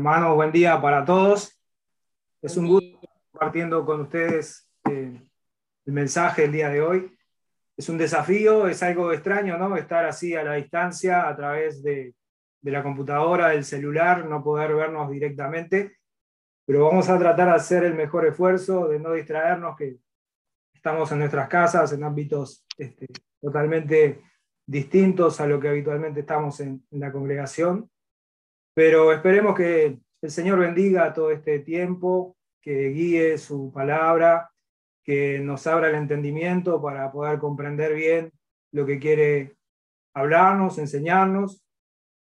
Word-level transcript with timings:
Hermanos, 0.00 0.34
buen 0.34 0.50
día 0.50 0.80
para 0.80 1.04
todos. 1.04 1.60
Es 2.40 2.56
un 2.56 2.68
gusto 2.68 2.98
compartiendo 3.32 3.84
con 3.84 4.00
ustedes 4.00 4.66
eh, 4.88 5.20
el 5.84 5.92
mensaje 5.92 6.40
del 6.40 6.52
día 6.52 6.70
de 6.70 6.80
hoy. 6.80 7.14
Es 7.76 7.86
un 7.90 7.98
desafío, 7.98 8.66
es 8.66 8.82
algo 8.82 9.12
extraño, 9.12 9.58
¿no? 9.58 9.76
Estar 9.76 10.06
así 10.06 10.34
a 10.34 10.42
la 10.42 10.54
distancia 10.54 11.28
a 11.28 11.36
través 11.36 11.82
de, 11.82 12.14
de 12.62 12.70
la 12.70 12.82
computadora, 12.82 13.48
del 13.48 13.62
celular, 13.62 14.24
no 14.24 14.42
poder 14.42 14.74
vernos 14.74 15.10
directamente, 15.10 15.98
pero 16.64 16.86
vamos 16.86 17.10
a 17.10 17.18
tratar 17.18 17.48
de 17.48 17.54
hacer 17.56 17.84
el 17.84 17.92
mejor 17.92 18.26
esfuerzo, 18.26 18.88
de 18.88 18.98
no 18.98 19.12
distraernos, 19.12 19.76
que 19.76 19.98
estamos 20.72 21.12
en 21.12 21.18
nuestras 21.18 21.46
casas, 21.46 21.92
en 21.92 22.04
ámbitos 22.04 22.64
este, 22.78 23.06
totalmente 23.38 24.22
distintos 24.64 25.42
a 25.42 25.46
lo 25.46 25.60
que 25.60 25.68
habitualmente 25.68 26.20
estamos 26.20 26.58
en, 26.60 26.86
en 26.90 27.00
la 27.00 27.12
congregación. 27.12 27.90
Pero 28.74 29.12
esperemos 29.12 29.54
que 29.54 29.98
el 30.22 30.30
Señor 30.30 30.58
bendiga 30.58 31.12
todo 31.12 31.30
este 31.30 31.60
tiempo, 31.60 32.36
que 32.60 32.90
guíe 32.90 33.38
su 33.38 33.72
palabra, 33.72 34.50
que 35.02 35.40
nos 35.40 35.66
abra 35.66 35.88
el 35.88 35.94
entendimiento 35.96 36.80
para 36.80 37.10
poder 37.10 37.38
comprender 37.38 37.94
bien 37.94 38.32
lo 38.72 38.86
que 38.86 38.98
quiere 38.98 39.56
hablarnos, 40.14 40.78
enseñarnos, 40.78 41.62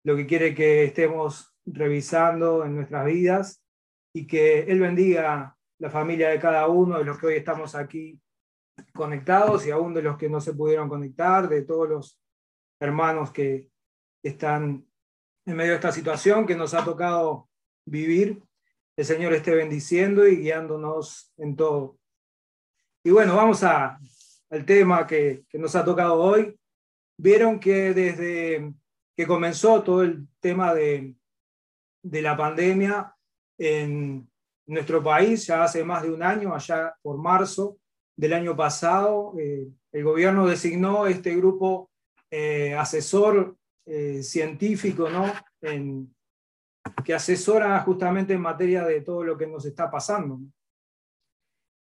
lo 0.04 0.16
que 0.16 0.26
quiere 0.26 0.54
que 0.54 0.86
estemos 0.86 1.54
revisando 1.66 2.66
en 2.66 2.76
nuestras 2.76 3.06
vidas 3.06 3.64
y 4.14 4.28
que 4.28 4.62
Él 4.62 4.80
bendiga 4.80 5.56
la 5.80 5.90
familia 5.90 6.30
de 6.30 6.40
cada 6.40 6.68
uno 6.68 6.98
de 6.98 7.06
los 7.06 7.20
que 7.20 7.28
hoy 7.28 7.36
estamos 7.36 7.76
aquí 7.76 8.20
conectados 8.94 9.66
y 9.66 9.72
aún 9.72 9.94
de 9.94 10.02
los 10.02 10.18
que 10.18 10.30
no 10.30 10.40
se 10.42 10.54
pudieron 10.54 10.90
conectar, 10.90 11.48
de 11.48 11.64
todos 11.64 11.90
los 11.90 12.20
hermanos 12.80 13.32
que 13.32 13.70
están 14.24 14.85
en 15.46 15.56
medio 15.56 15.72
de 15.72 15.76
esta 15.76 15.92
situación 15.92 16.46
que 16.46 16.56
nos 16.56 16.74
ha 16.74 16.84
tocado 16.84 17.50
vivir. 17.86 18.42
El 18.98 19.06
Señor 19.06 19.34
esté 19.34 19.54
bendiciendo 19.54 20.28
y 20.28 20.38
guiándonos 20.38 21.32
en 21.38 21.56
todo. 21.56 21.98
Y 23.04 23.12
bueno, 23.12 23.36
vamos 23.36 23.64
a, 23.64 24.00
al 24.50 24.66
tema 24.66 25.06
que, 25.06 25.46
nos 25.54 25.76
ha 25.76 25.86
tocado 25.86 26.16
hoy. 26.16 26.58
Vieron 27.18 27.60
que 27.60 27.94
desde 27.94 28.74
que 29.16 29.28
comenzó 29.28 29.84
todo 29.84 30.02
el 30.04 30.28
tema 30.40 30.74
de, 30.74 31.16
de 32.04 32.22
la 32.22 32.36
pandemia 32.36 33.16
en 33.58 34.30
nuestro 34.66 35.04
país, 35.04 35.46
ya 35.46 35.64
hace 35.64 35.84
más 35.84 36.04
de 36.04 36.12
un 36.12 36.24
año, 36.24 36.54
allá 36.54 36.96
por 37.02 37.18
marzo 37.18 37.78
del 38.18 38.34
año 38.34 38.56
pasado, 38.56 39.34
eh, 39.38 39.68
el 39.92 40.04
gobierno 40.04 40.48
designó 40.48 41.08
este 41.08 41.36
grupo 41.36 41.90
eh, 42.32 42.74
asesor 42.74 43.56
eh, 43.86 44.24
científico, 44.24 45.10
¿no? 45.10 45.32
En, 45.62 46.16
que 47.04 47.14
asesora 47.14 47.80
justamente 47.82 48.34
en 48.34 48.42
materia 48.42 48.84
de 48.86 49.02
todo 49.02 49.24
lo 49.24 49.38
que 49.38 49.48
nos 49.48 49.66
está 49.66 49.90
pasando. 49.90 50.40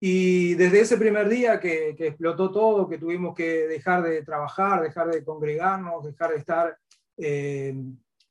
Y 0.00 0.54
desde 0.54 0.80
ese 0.80 0.96
primer 0.98 1.28
día 1.28 1.60
que, 1.60 1.90
explotó 1.90 2.50
todo, 2.50 2.88
que 2.88 2.98
tuvimos 2.98 3.34
que 3.34 3.66
dejar 3.66 4.02
de 4.02 4.22
trabajar, 4.22 4.82
dejar 4.82 5.10
de 5.10 5.24
congregarnos, 5.24 6.04
dejar 6.04 6.30
de 6.30 6.36
estar 6.36 6.78
eh, 7.16 7.74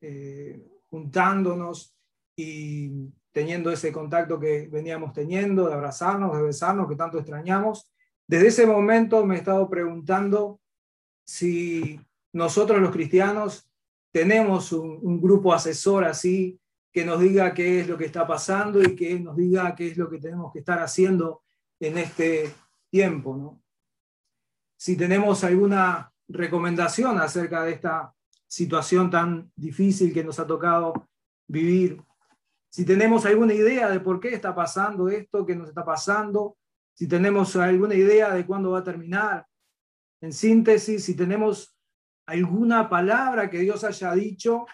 eh, 0.02 0.68
juntándonos 0.90 1.96
y 2.36 3.10
teniendo 3.32 3.72
ese 3.72 3.92
contacto 3.92 4.40
que 4.40 4.68
veníamos 4.72 5.14
teniendo, 5.14 5.68
de 5.68 5.74
abrazarnos, 5.74 6.38
de 6.38 6.44
besarnos, 6.44 6.88
que 6.88 6.96
tanto 6.96 7.18
extrañamos, 7.18 7.92
desde 8.28 8.48
ese 8.48 8.68
momento 8.68 9.26
me 9.26 9.36
he 9.36 9.38
estado 9.40 9.68
preguntando 9.70 10.60
si 11.26 12.00
nosotros 12.34 12.82
los 12.82 12.92
cristianos 12.92 13.70
tenemos 14.12 14.72
un, 14.72 15.22
grupo 15.22 15.54
asesor 15.54 16.04
así 16.04 16.60
que 16.92 17.06
nos 17.06 17.20
diga 17.20 17.54
qué 17.54 17.80
es 17.80 17.88
lo 17.88 17.98
que 17.98 18.06
está 18.06 18.28
pasando 18.28 18.82
y 18.82 18.96
que 18.96 19.20
nos 19.20 19.36
diga 19.36 19.74
qué 19.76 19.88
es 19.88 19.98
lo 19.98 20.10
que 20.10 20.20
tenemos 20.20 20.52
que 20.52 20.60
estar 20.60 20.80
haciendo 20.80 21.44
en 21.80 21.98
este 21.98 22.54
tiempo. 22.90 23.36
¿no? 23.36 23.64
Si 24.78 24.96
tenemos 24.96 25.44
alguna 25.44 26.12
recomendación 26.28 27.20
acerca 27.20 27.64
de 27.64 27.72
esta 27.72 28.14
situación 28.48 29.10
tan 29.10 29.52
difícil 29.56 30.14
que 30.14 30.24
nos 30.24 30.40
ha 30.40 30.46
tocado 30.46 31.10
vivir, 31.48 32.00
si 32.70 32.86
tenemos 32.86 33.26
alguna 33.26 33.54
idea 33.54 33.90
de 33.90 34.00
por 34.00 34.20
qué 34.20 34.34
está 34.34 34.54
pasando 34.54 35.10
esto 35.10 35.46
que 35.46 35.56
nos 35.56 35.70
está 35.70 35.84
pasando, 35.84 36.58
si 36.94 37.08
tenemos 37.08 37.56
alguna 37.56 37.96
idea 37.96 38.34
de 38.34 38.46
cuándo 38.46 38.72
va 38.72 38.80
a 38.80 38.84
terminar, 38.84 39.48
en 40.22 40.32
síntesis, 40.32 41.04
si 41.04 41.16
tenemos 41.16 41.76
alguna 42.26 42.90
palabra 42.90 43.50
que 43.50 43.60
Dios 43.60 43.84
haya 43.84 44.14
dicho 44.14 44.66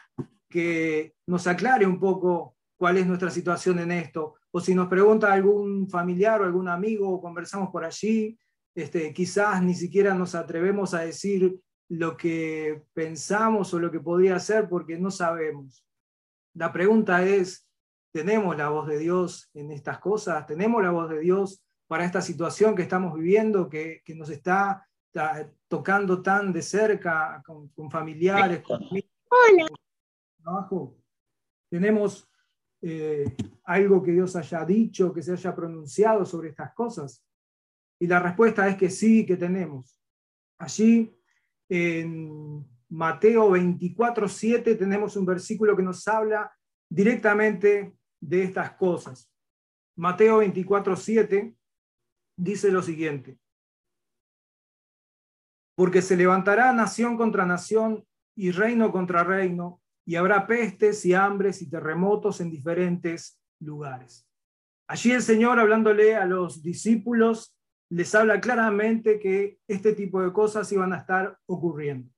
que 0.49 1.15
nos 1.27 1.47
aclare 1.47 1.85
un 1.85 1.99
poco 1.99 2.55
cuál 2.77 2.97
es 2.97 3.07
nuestra 3.07 3.29
situación 3.29 3.79
en 3.79 3.91
esto. 3.91 4.35
O 4.51 4.59
si 4.59 4.73
nos 4.73 4.87
pregunta 4.87 5.31
algún 5.31 5.89
familiar 5.89 6.41
o 6.41 6.45
algún 6.45 6.67
amigo 6.67 7.09
o 7.09 7.21
conversamos 7.21 7.69
por 7.69 7.85
allí, 7.85 8.37
este, 8.75 9.13
quizás 9.13 9.61
ni 9.61 9.73
siquiera 9.73 10.13
nos 10.13 10.35
atrevemos 10.35 10.93
a 10.93 11.01
decir 11.01 11.59
lo 11.89 12.15
que 12.15 12.83
pensamos 12.93 13.73
o 13.73 13.79
lo 13.79 13.91
que 13.91 13.99
podría 13.99 14.39
ser 14.39 14.69
porque 14.69 14.97
no 14.97 15.11
sabemos. 15.11 15.85
La 16.55 16.71
pregunta 16.71 17.23
es, 17.23 17.67
¿tenemos 18.11 18.57
la 18.57 18.69
voz 18.69 18.87
de 18.87 18.97
Dios 18.97 19.49
en 19.53 19.71
estas 19.71 19.99
cosas? 19.99 20.45
¿Tenemos 20.45 20.81
la 20.81 20.91
voz 20.91 21.09
de 21.09 21.19
Dios 21.19 21.63
para 21.87 22.05
esta 22.05 22.21
situación 22.21 22.75
que 22.75 22.83
estamos 22.83 23.13
viviendo, 23.15 23.69
que, 23.69 24.01
que 24.05 24.15
nos 24.15 24.29
está 24.29 24.87
tocando 25.67 26.21
tan 26.21 26.53
de 26.53 26.61
cerca 26.61 27.41
con, 27.45 27.69
con 27.69 27.89
familiares, 27.89 28.61
con 28.61 28.81
trabajo. 30.41 30.97
Tenemos 31.69 32.27
eh, 32.81 33.35
algo 33.65 34.01
que 34.01 34.11
Dios 34.11 34.35
haya 34.35 34.65
dicho, 34.65 35.13
que 35.13 35.21
se 35.21 35.33
haya 35.33 35.55
pronunciado 35.55 36.25
sobre 36.25 36.49
estas 36.49 36.73
cosas. 36.73 37.23
Y 37.99 38.07
la 38.07 38.19
respuesta 38.19 38.67
es 38.67 38.77
que 38.77 38.89
sí, 38.89 39.25
que 39.25 39.37
tenemos. 39.37 40.01
Allí 40.57 41.15
en 41.67 42.65
Mateo 42.89 43.51
24, 43.51 44.27
7 44.27 44.75
tenemos 44.75 45.15
un 45.15 45.25
versículo 45.25 45.75
que 45.75 45.83
nos 45.83 46.07
habla 46.07 46.51
directamente 46.89 47.95
de 48.19 48.43
estas 48.43 48.71
cosas. 48.71 49.31
Mateo 49.95 50.37
24, 50.37 50.95
7 50.95 51.55
dice 52.37 52.71
lo 52.71 52.81
siguiente 52.81 53.37
porque 55.79 56.01
se 56.01 56.17
levantará 56.17 56.73
nación 56.73 57.15
contra 57.15 57.45
nación 57.45 58.03
y 58.35 58.51
reino 58.51 58.91
contra 58.91 59.23
reino, 59.23 59.81
y 60.05 60.17
habrá 60.17 60.45
pestes 60.45 61.05
y 61.05 61.13
hambres 61.13 61.61
y 61.61 61.69
terremotos 61.69 62.41
en 62.41 62.51
diferentes 62.51 63.39
lugares. 63.61 64.27
Allí 64.89 65.13
el 65.13 65.21
Señor, 65.21 65.57
hablándole 65.57 66.17
a 66.17 66.25
los 66.25 66.61
discípulos, 66.61 67.57
les 67.89 68.13
habla 68.13 68.41
claramente 68.41 69.19
que 69.19 69.59
este 69.69 69.93
tipo 69.93 70.21
de 70.21 70.33
cosas 70.33 70.69
iban 70.73 70.91
a 70.91 70.97
estar 70.97 71.37
ocurriendo. 71.45 72.11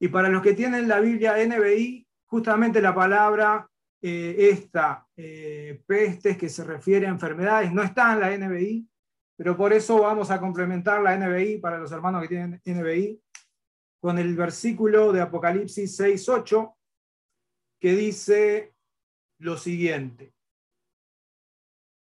Y 0.00 0.08
para 0.08 0.30
los 0.30 0.40
que 0.40 0.54
tienen 0.54 0.88
la 0.88 1.00
Biblia 1.00 1.34
NBI, 1.36 2.06
justamente 2.24 2.80
la 2.80 2.94
palabra 2.94 3.68
eh, 4.00 4.36
esta, 4.38 5.06
eh, 5.18 5.82
pestes, 5.86 6.38
que 6.38 6.48
se 6.48 6.64
refiere 6.64 7.06
a 7.06 7.10
enfermedades, 7.10 7.74
no 7.74 7.82
está 7.82 8.14
en 8.14 8.20
la 8.20 8.34
NBI, 8.38 8.88
pero 9.42 9.56
por 9.56 9.72
eso 9.72 10.00
vamos 10.00 10.30
a 10.30 10.38
complementar 10.38 11.02
la 11.02 11.16
NBI 11.16 11.58
para 11.58 11.76
los 11.76 11.90
hermanos 11.90 12.22
que 12.22 12.28
tienen 12.28 12.62
NBI 12.64 13.20
con 14.00 14.16
el 14.16 14.36
versículo 14.36 15.10
de 15.10 15.20
Apocalipsis 15.20 15.98
6.8 15.98 16.72
que 17.80 17.92
dice 17.96 18.72
lo 19.40 19.58
siguiente. 19.58 20.32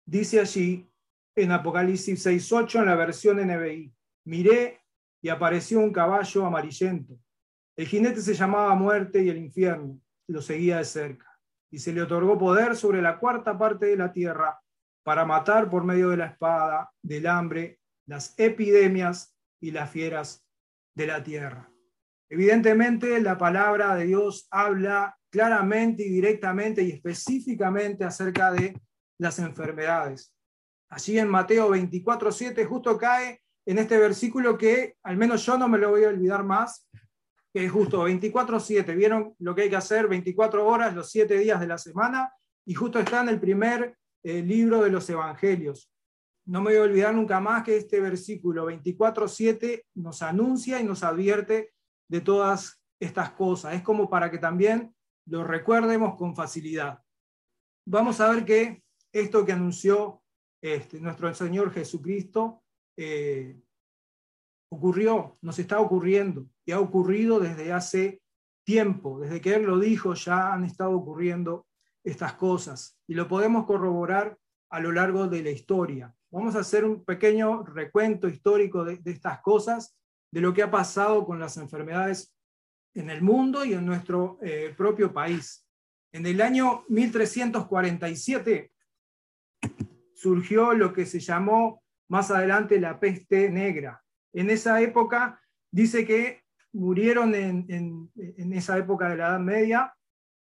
Dice 0.05 0.39
allí 0.39 0.89
en 1.35 1.51
Apocalipsis 1.51 2.25
6.8 2.25 2.79
en 2.79 2.85
la 2.85 2.95
versión 2.95 3.45
NBI, 3.45 3.93
miré 4.23 4.79
y 5.21 5.27
apareció 5.27 5.79
un 5.79 5.91
caballo 5.91 6.45
amarillento. 6.45 7.19
El 7.75 7.87
jinete 7.87 8.21
se 8.21 8.35
llamaba 8.35 8.73
muerte 8.73 9.21
y 9.21 9.27
el 9.27 9.37
infierno 9.37 9.99
lo 10.27 10.41
seguía 10.41 10.77
de 10.77 10.85
cerca 10.85 11.37
y 11.69 11.79
se 11.79 11.91
le 11.91 12.03
otorgó 12.03 12.37
poder 12.37 12.77
sobre 12.77 13.01
la 13.01 13.19
cuarta 13.19 13.57
parte 13.57 13.87
de 13.87 13.97
la 13.97 14.13
tierra 14.13 14.61
para 15.07 15.23
matar 15.23 15.69
por 15.69 15.85
medio 15.85 16.09
de 16.09 16.17
la 16.17 16.25
espada, 16.25 16.91
del 17.01 17.27
hambre, 17.27 17.79
las 18.07 18.37
epidemias 18.37 19.33
y 19.61 19.71
las 19.71 19.89
fieras 19.89 20.45
de 20.95 21.07
la 21.07 21.23
tierra. 21.23 21.71
Evidentemente, 22.29 23.21
la 23.21 23.37
palabra 23.37 23.95
de 23.95 24.03
Dios 24.03 24.49
habla 24.51 25.17
claramente 25.29 26.03
y 26.03 26.09
directamente 26.09 26.83
y 26.83 26.91
específicamente 26.91 28.03
acerca 28.03 28.51
de 28.51 28.77
las 29.17 29.39
enfermedades. 29.39 30.35
Allí 30.89 31.17
en 31.17 31.29
Mateo 31.29 31.69
24, 31.69 32.29
7 32.29 32.65
justo 32.65 32.97
cae 32.97 33.41
en 33.65 33.77
este 33.77 33.97
versículo 33.97 34.57
que 34.57 34.97
al 35.03 35.15
menos 35.15 35.45
yo 35.45 35.57
no 35.57 35.69
me 35.69 35.77
lo 35.77 35.91
voy 35.91 36.03
a 36.03 36.09
olvidar 36.09 36.43
más, 36.43 36.85
que 37.53 37.63
es 37.63 37.71
justo 37.71 38.03
24, 38.03 38.59
7. 38.59 38.93
¿Vieron 38.93 39.33
lo 39.39 39.55
que 39.55 39.61
hay 39.61 39.69
que 39.69 39.77
hacer? 39.77 40.09
24 40.09 40.67
horas, 40.67 40.93
los 40.93 41.09
7 41.09 41.37
días 41.37 41.61
de 41.61 41.67
la 41.67 41.77
semana, 41.77 42.29
y 42.65 42.73
justo 42.73 42.99
está 42.99 43.21
en 43.21 43.29
el 43.29 43.39
primer 43.39 43.96
el 44.23 44.47
libro 44.47 44.83
de 44.83 44.89
los 44.89 45.09
Evangelios. 45.09 45.91
No 46.45 46.61
me 46.61 46.71
voy 46.71 46.79
a 46.79 46.83
olvidar 46.83 47.13
nunca 47.13 47.39
más 47.39 47.63
que 47.63 47.77
este 47.77 47.99
versículo 47.99 48.69
24.7 48.69 49.83
nos 49.95 50.21
anuncia 50.21 50.79
y 50.79 50.83
nos 50.83 51.03
advierte 51.03 51.73
de 52.09 52.21
todas 52.21 52.81
estas 52.99 53.31
cosas. 53.31 53.75
Es 53.75 53.81
como 53.81 54.09
para 54.09 54.31
que 54.31 54.37
también 54.37 54.95
lo 55.27 55.43
recuerdemos 55.43 56.15
con 56.15 56.35
facilidad. 56.35 56.99
vamos 57.85 58.19
a 58.21 58.29
ver 58.29 58.45
que 58.45 58.83
esto 59.11 59.45
que 59.45 59.51
anunció 59.51 60.21
este, 60.61 60.99
nuestro 60.99 61.33
Señor 61.33 61.71
Jesucristo 61.71 62.63
eh, 62.97 63.59
ocurrió, 64.71 65.37
nos 65.41 65.59
está 65.59 65.79
ocurriendo 65.79 66.47
y 66.65 66.71
ha 66.71 66.79
ocurrido 66.79 67.39
desde 67.39 67.71
hace 67.71 68.21
tiempo, 68.65 69.19
desde 69.19 69.39
que 69.39 69.55
Él 69.55 69.63
lo 69.63 69.79
dijo 69.79 70.13
ya 70.13 70.53
han 70.53 70.65
estado 70.65 70.91
ocurriendo 70.91 71.66
estas 72.09 72.33
cosas 72.33 72.97
y 73.07 73.13
lo 73.13 73.27
podemos 73.27 73.65
corroborar 73.65 74.37
a 74.69 74.79
lo 74.79 74.91
largo 74.91 75.27
de 75.27 75.43
la 75.43 75.49
historia. 75.49 76.13
Vamos 76.31 76.55
a 76.55 76.59
hacer 76.59 76.85
un 76.85 77.03
pequeño 77.03 77.63
recuento 77.63 78.27
histórico 78.27 78.83
de, 78.85 78.99
estas 79.05 79.41
cosas, 79.41 79.97
de 80.31 80.41
lo 80.41 80.53
que 80.53 80.63
ha 80.63 80.71
pasado 80.71 81.25
con 81.25 81.39
las 81.39 81.57
enfermedades 81.57 82.33
en 82.93 83.09
el 83.09 83.21
mundo 83.21 83.63
y 83.65 83.73
en 83.73 83.85
nuestro 83.85 84.39
eh, 84.41 84.73
propio 84.75 85.13
país. 85.13 85.65
En 86.13 86.25
el 86.25 86.41
año 86.41 86.85
1347 86.87 88.71
surgió 90.15 90.73
lo 90.73 90.93
que 90.93 91.05
se 91.05 91.19
llamó 91.19 91.83
más 92.09 92.31
adelante 92.31 92.79
la 92.79 92.99
peste 92.99 93.49
negra. 93.49 94.01
En 94.33 94.49
esa 94.49 94.81
época 94.81 95.41
dice 95.71 96.05
que 96.05 96.41
murieron 96.71 97.35
en, 97.35 98.11
esa 98.53 98.77
época 98.77 99.09
de 99.09 99.17
la 99.17 99.27
Edad 99.29 99.39
Media 99.39 99.96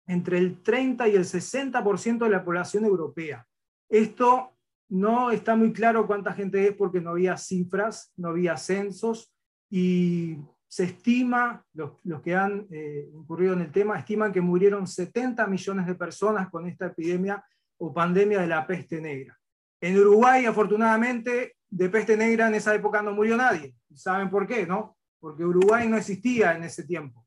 entre 0.08 0.38
el 0.38 0.64
30 0.64 1.08
y 1.10 1.16
el 1.16 1.26
60% 1.26 2.20
de 2.20 2.30
la 2.30 2.44
población 2.44 2.86
europea. 2.86 3.46
Esto 3.90 4.54
no 4.90 5.32
está 5.32 5.56
muy 5.56 5.74
claro 5.74 6.08
cuánta 6.08 6.34
gente 6.34 6.66
es 6.66 6.76
porque 6.76 7.02
no 7.02 7.12
había 7.12 7.38
cifras, 7.38 8.14
no 8.16 8.30
había 8.30 8.56
censos 8.58 9.34
y 9.70 10.38
se 10.70 10.86
estima, 10.86 11.66
los, 11.74 12.22
que 12.24 12.36
han 12.36 12.68
eh, 12.72 13.10
incurrido 13.14 13.54
en 13.54 13.62
el 13.62 13.72
tema, 13.72 14.00
estiman 14.00 14.32
que 14.32 14.42
murieron 14.42 14.88
70 14.88 15.46
millones 15.48 15.86
de 15.88 15.96
personas 15.96 16.50
con 16.50 16.68
esta 16.68 16.88
epidemia 16.88 17.44
o 17.78 17.94
pandemia 17.94 18.42
de 18.42 18.48
la 18.48 18.66
peste 18.66 19.00
negra. 19.00 19.38
En 19.80 19.98
Uruguay, 19.98 20.46
afortunadamente, 20.46 21.56
de 21.70 21.90
peste 21.90 22.18
negra 22.18 22.48
en 22.48 22.56
esa 22.56 22.74
época 22.74 23.02
no 23.02 23.14
murió 23.14 23.38
nadie. 23.38 23.76
¿Saben 23.94 24.30
por 24.30 24.48
qué? 24.48 24.66
No? 24.66 24.98
Porque 25.20 25.46
Uruguay 25.46 25.88
no 25.88 25.98
existía 25.98 26.56
en 26.56 26.64
ese 26.64 26.84
tiempo. 26.84 27.26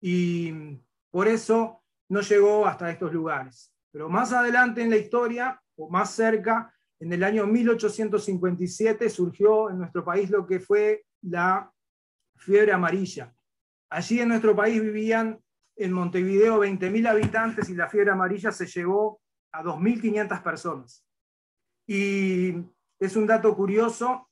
Y 0.00 0.80
por 1.10 1.28
eso 1.28 1.81
no 2.12 2.20
llegó 2.20 2.66
hasta 2.66 2.90
estos 2.90 3.10
lugares. 3.10 3.72
Pero 3.90 4.10
más 4.10 4.34
adelante 4.34 4.82
en 4.82 4.90
la 4.90 4.98
historia, 4.98 5.58
o 5.76 5.88
más 5.88 6.10
cerca, 6.10 6.70
en 7.00 7.10
el 7.10 7.24
año 7.24 7.46
1857 7.46 9.08
surgió 9.08 9.70
en 9.70 9.78
nuestro 9.78 10.04
país 10.04 10.28
lo 10.28 10.46
que 10.46 10.60
fue 10.60 11.06
la 11.22 11.72
fiebre 12.36 12.70
amarilla. 12.70 13.34
Allí 13.88 14.20
en 14.20 14.28
nuestro 14.28 14.54
país 14.54 14.82
vivían 14.82 15.40
en 15.74 15.92
Montevideo 15.94 16.62
20.000 16.62 17.08
habitantes 17.08 17.70
y 17.70 17.74
la 17.74 17.88
fiebre 17.88 18.10
amarilla 18.10 18.52
se 18.52 18.66
llevó 18.66 19.18
a 19.50 19.62
2.500 19.62 20.42
personas. 20.42 21.06
Y 21.86 22.54
es 23.00 23.16
un 23.16 23.26
dato 23.26 23.56
curioso 23.56 24.28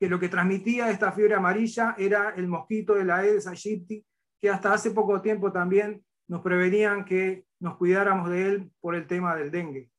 que 0.00 0.08
lo 0.08 0.18
que 0.18 0.28
transmitía 0.28 0.90
esta 0.90 1.12
fiebre 1.12 1.36
amarilla 1.36 1.94
era 1.96 2.30
el 2.30 2.48
mosquito 2.48 2.94
de 2.94 3.04
la 3.04 3.18
Aedes 3.18 3.46
aegypti, 3.46 4.04
que 4.40 4.50
hasta 4.50 4.72
hace 4.72 4.90
poco 4.90 5.22
tiempo 5.22 5.52
también 5.52 6.04
nos 6.28 6.42
prevenían 6.42 7.04
que 7.04 7.44
nos 7.60 7.76
cuidáramos 7.76 8.30
de 8.30 8.46
él 8.46 8.70
por 8.80 8.94
el 8.94 9.06
tema 9.06 9.36
del 9.36 9.50
dengue. 9.50 9.90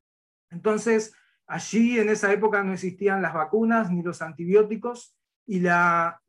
Entonces, 0.49 1.13
allí 1.47 1.99
en 1.99 2.09
esa 2.09 2.31
época 2.31 2.63
no 2.63 2.73
existían 2.73 3.21
las 3.21 3.33
vacunas 3.33 3.91
ni 3.91 4.01
los 4.01 4.21
antibióticos 4.21 5.15
y 5.45 5.59
la, 5.59 6.21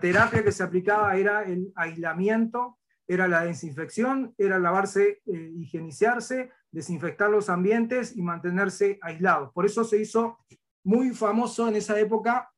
terapia 0.00 0.44
que 0.44 0.52
se 0.52 0.62
aplicaba 0.62 1.16
era 1.16 1.44
el 1.44 1.72
aislamiento, 1.74 2.78
era 3.06 3.26
la 3.26 3.44
desinfección, 3.44 4.34
era 4.36 4.58
lavarse, 4.58 5.22
eh, 5.24 5.52
higienizarse, 5.56 6.50
desinfectar 6.70 7.30
los 7.30 7.48
ambientes 7.48 8.16
y 8.16 8.22
mantenerse 8.22 8.98
aislados. 9.02 9.52
Por 9.52 9.66
eso 9.66 9.84
se 9.84 10.00
hizo 10.00 10.38
muy 10.84 11.10
famoso 11.10 11.68
en 11.68 11.76
esa 11.76 11.98
época 11.98 12.50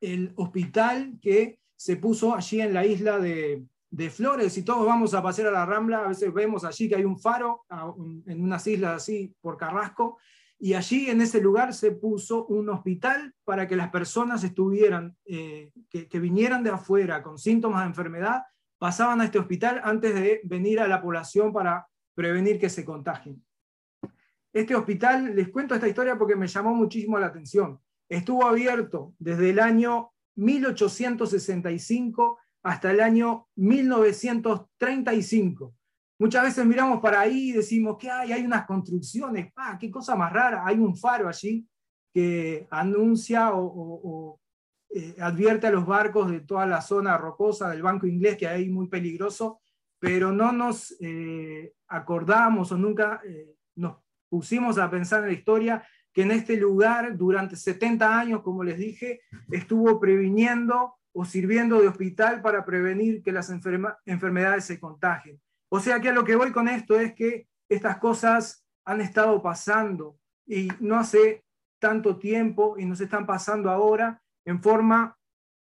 el 0.00 0.32
hospital 0.36 1.18
que 1.20 1.58
se 1.76 1.96
puso 1.96 2.34
allí 2.34 2.60
en 2.60 2.74
la 2.74 2.86
isla 2.86 3.18
de, 3.18 3.66
Flores. 4.10 4.52
Si 4.52 4.62
todos 4.62 4.86
vamos 4.86 5.14
a 5.14 5.22
pasear 5.22 5.48
a 5.48 5.50
la 5.50 5.66
Rambla, 5.66 6.04
a 6.04 6.08
veces 6.08 6.32
vemos 6.32 6.64
allí 6.64 6.88
que 6.88 6.94
hay 6.94 7.04
un 7.04 7.18
faro 7.18 7.64
en 8.26 8.40
unas 8.40 8.64
islas 8.68 9.02
así 9.02 9.34
por 9.40 9.56
Carrasco, 9.56 10.18
y 10.60 10.74
allí 10.74 11.10
en 11.10 11.20
ese 11.20 11.40
lugar 11.40 11.74
se 11.74 11.90
puso 11.90 12.46
un 12.46 12.68
hospital 12.68 13.34
para 13.44 13.66
que 13.66 13.74
las 13.74 13.90
personas 13.90 14.44
estuvieran, 14.44 15.16
eh, 15.24 15.72
que, 15.88 16.06
que 16.06 16.20
vinieran 16.20 16.62
de 16.62 16.70
afuera 16.70 17.20
con 17.20 17.36
síntomas 17.36 17.80
de 17.80 17.88
enfermedad, 17.88 18.42
pasaban 18.78 19.20
a 19.20 19.24
este 19.24 19.40
hospital 19.40 19.80
antes 19.82 20.14
de 20.14 20.40
venir 20.44 20.78
a 20.78 20.86
la 20.86 21.02
población 21.02 21.52
para 21.52 21.88
prevenir 22.20 22.60
que 22.60 22.68
se 22.68 22.84
contagien. 22.84 23.42
Este 24.52 24.74
hospital, 24.74 25.34
les 25.34 25.48
cuento 25.48 25.74
esta 25.74 25.88
historia 25.88 26.18
porque 26.18 26.36
me 26.36 26.46
llamó 26.46 26.74
muchísimo 26.74 27.18
la 27.18 27.28
atención. 27.28 27.80
Estuvo 28.10 28.44
abierto 28.44 29.14
desde 29.18 29.48
el 29.48 29.58
año 29.58 30.10
1865 30.36 32.38
hasta 32.62 32.90
el 32.90 33.00
año 33.00 33.48
1935. 33.56 35.74
Muchas 36.18 36.44
veces 36.44 36.66
miramos 36.66 37.00
para 37.00 37.20
ahí 37.20 37.48
y 37.48 37.52
decimos 37.52 37.96
que 37.96 38.10
hay, 38.10 38.32
hay 38.32 38.44
unas 38.44 38.66
construcciones, 38.66 39.50
ah, 39.56 39.78
qué 39.80 39.90
cosa 39.90 40.14
más 40.14 40.30
rara, 40.30 40.66
hay 40.66 40.78
un 40.78 40.94
faro 40.94 41.26
allí 41.26 41.66
que 42.12 42.68
anuncia 42.70 43.52
o, 43.54 44.38
eh, 44.90 45.16
advierte 45.20 45.68
a 45.68 45.70
los 45.70 45.86
barcos 45.86 46.30
de 46.30 46.40
toda 46.40 46.66
la 46.66 46.82
zona 46.82 47.16
rocosa 47.16 47.70
del 47.70 47.80
Banco 47.80 48.06
Inglés 48.06 48.36
que 48.36 48.46
hay 48.46 48.68
muy 48.68 48.88
peligroso 48.88 49.62
pero 50.00 50.32
no 50.32 50.50
nos 50.50 50.96
eh, 51.00 51.74
acordamos 51.86 52.72
o 52.72 52.78
nunca 52.78 53.20
eh, 53.24 53.54
nos 53.76 53.98
pusimos 54.28 54.78
a 54.78 54.90
pensar 54.90 55.20
en 55.20 55.26
la 55.26 55.32
historia 55.34 55.86
que 56.12 56.22
en 56.22 56.32
este 56.32 56.56
lugar 56.56 57.16
durante 57.16 57.54
70 57.54 58.18
años, 58.18 58.42
como 58.42 58.64
les 58.64 58.78
dije, 58.78 59.20
estuvo 59.50 60.00
previniendo 60.00 60.94
o 61.12 61.24
sirviendo 61.24 61.80
de 61.80 61.88
hospital 61.88 62.40
para 62.40 62.64
prevenir 62.64 63.22
que 63.22 63.32
las 63.32 63.50
enfermedades 63.50 64.64
se 64.64 64.80
contagien. 64.80 65.40
O 65.68 65.78
sea 65.78 66.00
que 66.00 66.08
a 66.08 66.12
lo 66.12 66.24
que 66.24 66.34
voy 66.34 66.50
con 66.50 66.68
esto 66.68 66.98
es 66.98 67.14
que 67.14 67.46
estas 67.68 67.98
cosas 67.98 68.64
han 68.84 69.00
estado 69.00 69.40
pasando 69.42 70.18
y 70.46 70.68
no 70.80 70.98
hace 70.98 71.44
tanto 71.78 72.18
tiempo 72.18 72.76
y 72.78 72.86
nos 72.86 73.00
están 73.00 73.26
pasando 73.26 73.70
ahora 73.70 74.20
en 74.44 74.62
forma 74.62 75.16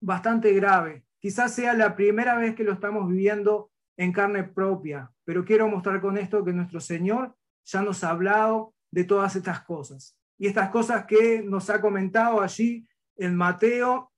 bastante 0.02 0.54
grave. 0.54 1.06
Quizás 1.20 1.54
sea 1.54 1.74
la 1.74 1.96
primera 1.96 2.36
vez 2.36 2.56
que 2.56 2.64
lo 2.64 2.74
estamos 2.74 3.08
viviendo 3.08 3.71
en 3.98 4.12
carne 4.12 4.44
propia, 4.44 5.12
pero 5.24 5.46
quiero 5.46 5.68
mostrar 5.68 6.02
con 6.02 6.18
esto 6.18 6.44
que 6.44 6.54
nuestro 6.54 6.80
Señor 6.80 7.36
ya 7.66 7.82
nos 7.82 8.04
ha 8.04 8.10
hablado 8.10 8.74
de 8.92 9.04
todas 9.04 9.36
estas 9.36 9.62
cosas. 9.64 10.18
y 10.38 10.48
estas 10.48 10.70
cosas 10.72 11.06
que 11.06 11.44
nos 11.44 11.70
ha 11.70 11.80
comentado 11.80 12.42
allí 12.42 12.88
en 13.16 13.36
Mateo 13.36 14.12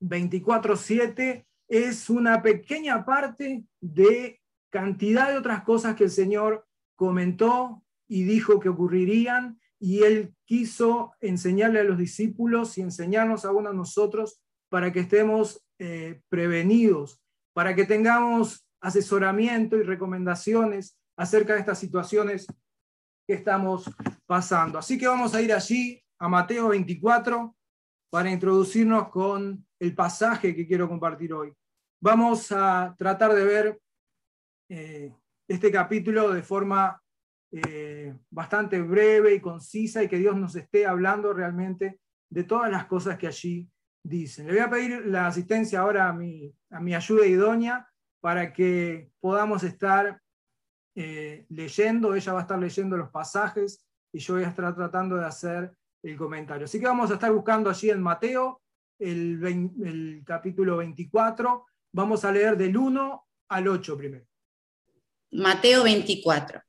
24.7 0.00 1.46
es 1.68 2.10
una 2.10 2.42
pequeña 2.42 3.04
parte 3.04 3.64
de 3.80 4.40
cantidad 4.70 5.30
de 5.30 5.38
otras 5.38 5.62
cosas 5.62 5.94
que 5.94 6.04
el 6.04 6.10
Señor 6.10 6.66
comentó 6.96 7.84
y 8.08 8.24
dijo 8.24 8.58
que 8.58 8.68
ocurrirían 8.68 9.60
y 9.78 10.02
él 10.02 10.34
quiso 10.44 11.12
enseñarle 11.20 11.80
a 11.80 11.84
los 11.84 11.98
discípulos 11.98 12.76
y 12.76 12.80
enseñarnos 12.80 13.44
aún 13.44 13.66
a 13.66 13.72
nosotros 13.72 14.40
para 14.68 14.92
que 14.92 15.00
estemos 15.00 15.64
eh, 15.78 16.20
prevenidos, 16.28 17.22
para 17.52 17.74
que 17.74 17.84
tengamos 17.84 18.67
asesoramiento 18.80 19.76
y 19.76 19.82
recomendaciones 19.82 20.98
acerca 21.16 21.54
de 21.54 21.60
estas 21.60 21.78
situaciones 21.78 22.46
que 23.26 23.34
estamos 23.34 23.90
pasando. 24.26 24.78
Así 24.78 24.96
que 24.96 25.06
vamos 25.06 25.34
a 25.34 25.42
ir 25.42 25.52
allí 25.52 26.02
a 26.18 26.28
Mateo 26.28 26.68
24 26.68 27.54
para 28.10 28.30
introducirnos 28.30 29.08
con 29.08 29.66
el 29.78 29.94
pasaje 29.94 30.54
que 30.54 30.66
quiero 30.66 30.88
compartir 30.88 31.32
hoy. 31.32 31.52
Vamos 32.00 32.52
a 32.52 32.94
tratar 32.96 33.34
de 33.34 33.44
ver 33.44 33.80
eh, 34.70 35.14
este 35.48 35.70
capítulo 35.70 36.32
de 36.32 36.42
forma 36.42 37.02
eh, 37.50 38.14
bastante 38.30 38.80
breve 38.80 39.34
y 39.34 39.40
concisa 39.40 40.02
y 40.02 40.08
que 40.08 40.18
Dios 40.18 40.36
nos 40.36 40.54
esté 40.54 40.86
hablando 40.86 41.32
realmente 41.32 42.00
de 42.30 42.44
todas 42.44 42.70
las 42.70 42.86
cosas 42.86 43.18
que 43.18 43.26
allí 43.26 43.68
dicen. 44.04 44.46
Le 44.46 44.52
voy 44.52 44.62
a 44.62 44.70
pedir 44.70 45.06
la 45.06 45.26
asistencia 45.26 45.80
ahora 45.80 46.08
a 46.08 46.12
mi, 46.12 46.54
a 46.70 46.80
mi 46.80 46.94
ayuda 46.94 47.26
idónea 47.26 47.87
para 48.20 48.52
que 48.52 49.10
podamos 49.20 49.62
estar 49.62 50.20
eh, 50.94 51.46
leyendo, 51.50 52.14
ella 52.14 52.32
va 52.32 52.40
a 52.40 52.42
estar 52.42 52.58
leyendo 52.58 52.96
los 52.96 53.10
pasajes 53.10 53.84
y 54.12 54.18
yo 54.18 54.34
voy 54.34 54.44
a 54.44 54.48
estar 54.48 54.74
tratando 54.74 55.16
de 55.16 55.26
hacer 55.26 55.72
el 56.02 56.16
comentario. 56.16 56.64
Así 56.64 56.80
que 56.80 56.86
vamos 56.86 57.10
a 57.10 57.14
estar 57.14 57.32
buscando 57.32 57.70
allí 57.70 57.90
en 57.90 58.02
Mateo, 58.02 58.62
el, 58.98 59.44
el 59.84 60.22
capítulo 60.24 60.78
24, 60.78 61.66
vamos 61.92 62.24
a 62.24 62.32
leer 62.32 62.56
del 62.56 62.76
1 62.76 63.26
al 63.48 63.68
8 63.68 63.96
primero. 63.96 64.26
Mateo 65.30 65.84
24. 65.84 66.62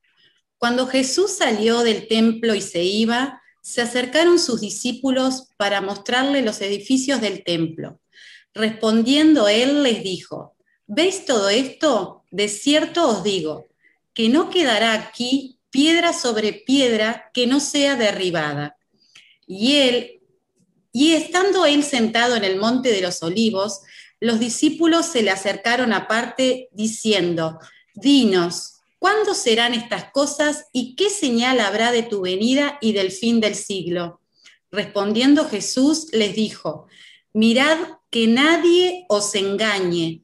Cuando 0.58 0.88
Jesús 0.88 1.38
salió 1.38 1.82
del 1.84 2.08
templo 2.08 2.54
y 2.54 2.62
se 2.62 2.84
iba, 2.84 3.42
se 3.62 3.82
acercaron 3.82 4.40
sus 4.40 4.62
discípulos 4.62 5.50
para 5.58 5.82
mostrarle 5.82 6.42
los 6.42 6.62
edificios 6.62 7.22
del 7.22 7.44
templo. 7.44 8.02
Respondiendo 8.54 9.48
él 9.48 9.84
les 9.84 10.04
dijo, 10.04 10.56
¿veis 10.90 11.26
todo 11.26 11.48
esto? 11.48 12.26
De 12.30 12.50
cierto 12.50 13.08
os 13.08 13.24
digo, 13.24 13.70
que 14.14 14.28
no 14.28 14.50
quedará 14.50 14.94
aquí 14.94 15.60
piedra 15.70 16.12
sobre 16.12 16.52
piedra 16.52 17.32
que 17.34 17.48
no 17.48 17.62
sea 17.62 17.96
derribada. 17.96 18.76
Y 19.48 19.76
él, 19.78 20.22
y 20.92 21.14
estando 21.14 21.66
él 21.66 21.84
sentado 21.84 22.36
en 22.36 22.44
el 22.44 22.58
monte 22.60 22.92
de 22.92 23.02
los 23.02 23.24
olivos, 23.24 23.80
los 24.20 24.40
discípulos 24.40 25.06
se 25.06 25.24
le 25.24 25.32
acercaron 25.32 25.94
aparte 25.94 26.68
diciendo, 26.74 27.58
Dinos, 27.96 28.80
¿Cuándo 29.00 29.34
serán 29.34 29.74
estas 29.74 30.12
cosas 30.12 30.66
y 30.74 30.96
qué 30.96 31.10
señal 31.10 31.62
habrá 31.62 31.94
de 31.94 32.04
tu 32.04 32.20
venida 32.20 32.78
y 32.82 32.92
del 32.92 33.12
fin 33.12 33.40
del 33.40 33.56
siglo? 33.56 34.20
Respondiendo 34.72 35.48
Jesús 35.48 36.08
les 36.12 36.36
dijo, 36.36 36.86
mirad 37.32 37.78
que 38.10 38.28
nadie 38.28 39.06
os 39.08 39.34
engañe, 39.36 40.24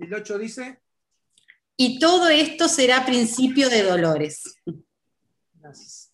El 0.00 0.14
8 0.14 0.38
dice. 0.38 0.80
Y 1.76 1.98
todo 1.98 2.28
esto 2.28 2.68
será 2.68 3.04
principio 3.04 3.68
de 3.68 3.82
dolores. 3.82 4.56
Gracias. 5.54 6.12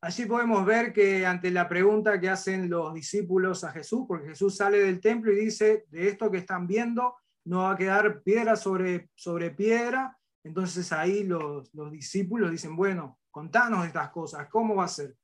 Allí 0.00 0.26
podemos 0.26 0.66
ver 0.66 0.92
que 0.92 1.24
ante 1.24 1.52
la 1.52 1.68
pregunta 1.68 2.20
que 2.20 2.28
hacen 2.28 2.68
los 2.68 2.92
discípulos 2.92 3.62
a 3.62 3.70
Jesús, 3.70 4.04
porque 4.08 4.30
Jesús 4.30 4.56
sale 4.56 4.80
del 4.80 5.00
templo 5.00 5.32
y 5.32 5.36
dice, 5.36 5.84
de 5.90 6.08
esto 6.08 6.28
que 6.28 6.38
están 6.38 6.66
viendo, 6.66 7.14
no 7.44 7.58
va 7.58 7.72
a 7.72 7.76
quedar 7.76 8.22
piedra 8.22 8.56
sobre, 8.56 9.10
sobre 9.14 9.52
piedra. 9.52 10.18
Entonces 10.42 10.90
ahí 10.92 11.22
los, 11.22 11.70
discípulos 11.92 12.50
dicen, 12.50 12.74
bueno, 12.74 13.20
contanos 13.30 13.86
estas 13.86 14.10
cosas, 14.10 14.48
¿cómo 14.50 14.74
va 14.74 14.86
a 14.86 14.88
ser? 14.88 15.14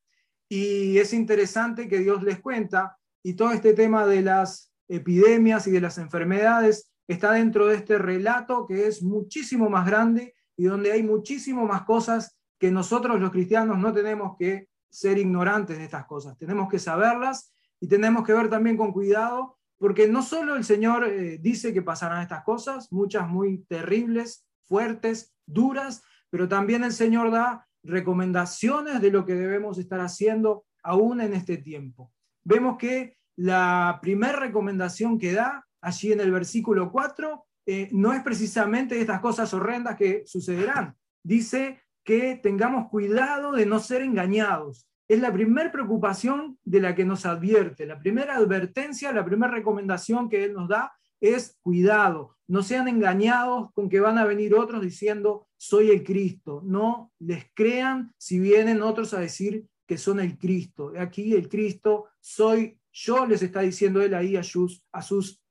Y 0.49 0.97
es 0.99 1.13
interesante 1.13 1.89
que 1.89 1.99
Dios 1.99 2.23
les 2.23 2.39
cuenta 2.41 2.97
y 3.25 3.35
todo 3.35 3.51
este 3.51 3.75
tema 3.75 4.07
de 4.07 4.23
las 4.23 4.73
epidemias 4.87 5.67
y 5.67 5.73
de 5.73 5.81
las 5.81 5.99
enfermedades 5.99 6.93
está 7.09 7.33
dentro 7.33 7.67
de 7.67 7.77
este 7.77 7.99
relato 7.99 8.67
que 8.67 8.87
es 8.87 9.03
muchísimo 9.03 9.69
más 9.69 9.87
grande 9.87 10.35
y 10.57 10.65
donde 10.65 10.93
hay 10.93 11.03
muchísimo 11.03 11.67
más 11.67 11.83
cosas 11.83 12.39
que 12.59 12.71
nosotros 12.71 13.19
los 13.19 13.31
cristianos 13.31 13.79
no 13.79 13.93
tenemos 13.93 14.37
que 14.39 14.69
ser 14.91 15.19
ignorantes 15.19 15.79
de 15.79 15.85
estas 15.85 16.07
cosas, 16.07 16.37
tenemos 16.39 16.69
que 16.69 16.79
saberlas 16.79 17.53
y 17.81 17.89
tenemos 17.89 18.25
que 18.25 18.33
ver 18.33 18.49
también 18.49 18.77
con 18.77 18.93
cuidado 18.93 19.59
porque 19.79 20.09
no 20.09 20.23
solo 20.23 20.57
el 20.57 20.65
Señor 20.65 21.05
eh, 21.09 21.39
dice 21.39 21.73
que 21.73 21.83
pasarán 21.83 22.23
estas 22.23 22.43
cosas, 22.43 22.93
muchas 22.93 23.29
muy 23.29 23.65
terribles, 23.69 24.45
fuertes, 24.65 25.35
duras, 25.47 26.03
pero 26.31 26.49
también 26.49 26.85
el 26.85 26.93
Señor 26.93 27.31
da 27.31 27.67
recomendaciones 27.85 29.01
de 29.01 29.11
lo 29.11 29.25
que 29.25 29.35
debemos 29.35 29.79
estar 29.79 30.01
haciendo 30.01 30.67
aún 30.83 31.21
en 31.21 31.33
este 31.33 31.59
tiempo. 31.59 32.13
Vemos 32.45 32.77
que 32.77 33.17
la 33.37 34.01
primera 34.03 34.39
recomendación 34.39 35.17
que 35.19 35.33
da 35.33 35.68
allí 35.81 36.13
en 36.13 36.21
el 36.21 36.31
versículo 36.31 36.91
4 36.91 37.45
eh, 37.67 37.89
no 37.93 38.13
es 38.13 38.23
precisamente 38.23 39.01
estas 39.01 39.21
cosas 39.21 39.53
horrendas 39.53 39.97
que 39.97 40.23
sucederán. 40.27 40.97
Dice 41.23 41.81
que 42.05 42.37
tengamos 42.43 42.89
cuidado 42.89 43.53
de 43.53 43.67
no 43.67 43.79
ser 43.79 44.03
engañados 44.03 44.89
es 45.09 45.21
la 45.21 45.33
primera 45.33 45.73
preocupación 45.73 46.59
de 46.65 46.81
la 46.81 46.95
que 46.95 47.07
nos 47.07 47.25
advierte, 47.25 47.87
la 47.87 47.99
primera 47.99 48.37
advertencia, 48.37 49.11
la 49.11 49.25
primera 49.25 49.51
recomendación 49.51 50.29
que 50.29 50.45
Él 50.45 50.53
nos 50.53 50.69
da 50.69 50.93
es 51.21 51.57
cuidado, 51.63 52.37
no 52.47 52.63
sean 52.63 52.87
engañados 52.87 53.73
con 53.73 53.89
que 53.89 54.01
van 54.01 54.19
a 54.19 54.25
venir 54.25 54.55
otros 54.55 54.83
diciendo 54.83 55.49
soy 55.57 55.91
el 55.91 56.05
Cristo, 56.05 56.63
no 56.65 57.11
les 57.19 57.47
crean 57.55 58.13
si 58.19 58.39
vienen 58.39 58.83
otros 58.83 59.15
a 59.15 59.21
decir 59.21 59.67
que 59.87 59.97
son 59.97 60.21
el 60.21 60.39
Cristo. 60.39 60.93
Aquí 60.99 61.35
el 61.35 61.49
Cristo 61.49 62.07
soy 62.21 62.79
yo, 62.93 63.27
les 63.27 63.43
está 63.43 63.61
diciendo 63.61 64.03
Él 64.03 64.15
ahí 64.15 64.37
a 64.37 64.43
sus, 64.43 64.85
a 64.93 65.01
sus 65.01 65.43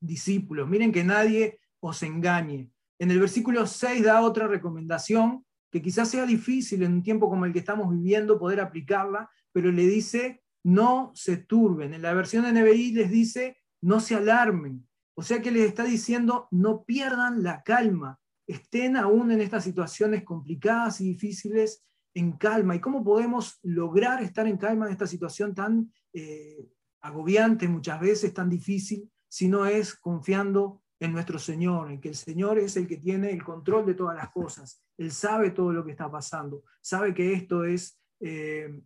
discípulos. 0.00 0.68
Miren 0.68 0.92
que 0.92 1.04
nadie 1.04 1.60
os 1.80 2.02
engañe. 2.02 2.70
En 2.98 3.10
el 3.10 3.20
versículo 3.20 3.66
6 3.66 4.02
da 4.02 4.22
otra 4.22 4.48
recomendación 4.48 5.44
que 5.70 5.82
quizás 5.82 6.10
sea 6.10 6.26
difícil 6.26 6.82
en 6.82 6.94
un 6.94 7.02
tiempo 7.02 7.28
como 7.28 7.44
el 7.44 7.52
que 7.52 7.58
estamos 7.58 7.90
viviendo 7.90 8.38
poder 8.38 8.60
aplicarla, 8.60 9.30
pero 9.52 9.70
le 9.70 9.86
dice, 9.86 10.42
no 10.64 11.12
se 11.14 11.36
turben. 11.36 11.94
En 11.94 12.02
la 12.02 12.14
versión 12.14 12.44
de 12.44 12.52
NBI 12.52 12.92
les 12.92 13.10
dice, 13.10 13.58
no 13.82 14.00
se 14.00 14.14
alarmen. 14.14 14.86
O 15.14 15.22
sea 15.22 15.42
que 15.42 15.50
les 15.50 15.66
está 15.66 15.84
diciendo, 15.84 16.48
no 16.50 16.84
pierdan 16.84 17.42
la 17.42 17.62
calma, 17.62 18.18
estén 18.46 18.96
aún 18.96 19.30
en 19.30 19.40
estas 19.40 19.64
situaciones 19.64 20.24
complicadas 20.24 21.00
y 21.00 21.08
difíciles 21.08 21.84
en 22.14 22.32
calma. 22.32 22.76
¿Y 22.76 22.80
cómo 22.80 23.04
podemos 23.04 23.58
lograr 23.62 24.22
estar 24.22 24.46
en 24.46 24.56
calma 24.56 24.86
en 24.86 24.92
esta 24.92 25.06
situación 25.06 25.54
tan 25.54 25.92
eh, 26.12 26.68
agobiante, 27.00 27.68
muchas 27.68 28.00
veces 28.00 28.32
tan 28.32 28.48
difícil, 28.48 29.10
si 29.28 29.48
no 29.48 29.66
es 29.66 29.94
confiando 29.94 30.82
en 31.00 31.12
nuestro 31.12 31.38
Señor, 31.38 31.90
en 31.90 32.00
que 32.00 32.08
el 32.08 32.14
Señor 32.16 32.58
es 32.58 32.76
el 32.76 32.86
que 32.86 32.96
tiene 32.96 33.30
el 33.30 33.44
control 33.44 33.86
de 33.86 33.94
todas 33.94 34.16
las 34.16 34.30
cosas. 34.30 34.82
Él 34.96 35.12
sabe 35.12 35.50
todo 35.50 35.72
lo 35.72 35.84
que 35.84 35.92
está 35.92 36.10
pasando, 36.10 36.64
sabe 36.80 37.14
que 37.14 37.32
esto 37.32 37.64
es 37.64 38.00
eh, 38.20 38.80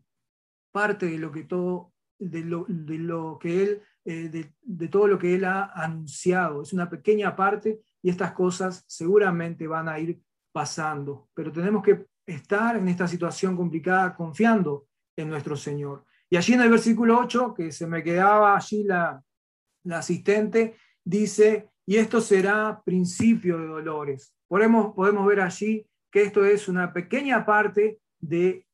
parte 0.71 1.07
de 1.07 1.19
lo 1.19 1.33
que 1.33 1.45
todo, 1.45 1.93
de 2.19 2.43
lo, 2.43 3.39
que 3.39 3.63
él, 3.63 3.83
eh, 4.05 4.53
de, 4.61 4.89
todo 4.89 5.07
lo 5.09 5.19
que 5.19 5.35
él 5.35 5.45
ha 5.45 5.73
anunciado. 5.75 6.63
Es 6.63 6.73
una 6.73 6.91
pequeña 6.91 7.35
parte 7.35 7.81
y 8.03 8.11
estas 8.11 8.33
cosas 8.33 8.85
seguramente 8.87 9.67
van 9.67 9.89
a 9.89 9.99
ir 9.99 10.21
pasando. 10.53 11.31
Pero 11.35 11.51
tenemos 11.51 11.83
que 11.83 12.07
estar 12.27 12.77
en 12.77 12.89
esta 12.89 13.09
situación 13.09 13.57
complicada 13.57 14.15
confiando 14.15 14.87
en 15.17 15.31
nuestro 15.31 15.57
Señor. 15.57 16.05
Y 16.29 16.37
allí 16.37 16.55
en 16.55 16.63
el 16.63 16.71
versículo 16.71 17.19
8, 17.19 17.55
que 17.55 17.73
se 17.73 17.87
me 17.87 18.03
quedaba 18.03 18.57
allí 18.57 18.85
la, 18.85 19.23
la 19.85 19.99
asistente, 19.99 20.77
dice, 21.05 21.69
y 21.87 21.97
esto 21.97 22.21
será 22.21 22.83
principio 22.85 23.59
de 23.59 23.67
dolores. 23.67 24.35
Podemos, 24.49 24.95
podemos 24.95 25.27
ver 25.27 25.41
allí 25.41 25.87
que 26.11 26.23
esto 26.23 26.45
es 26.45 26.69
una 26.69 26.93
pequeña 26.93 27.45
parte 27.45 28.01
de 28.21 28.67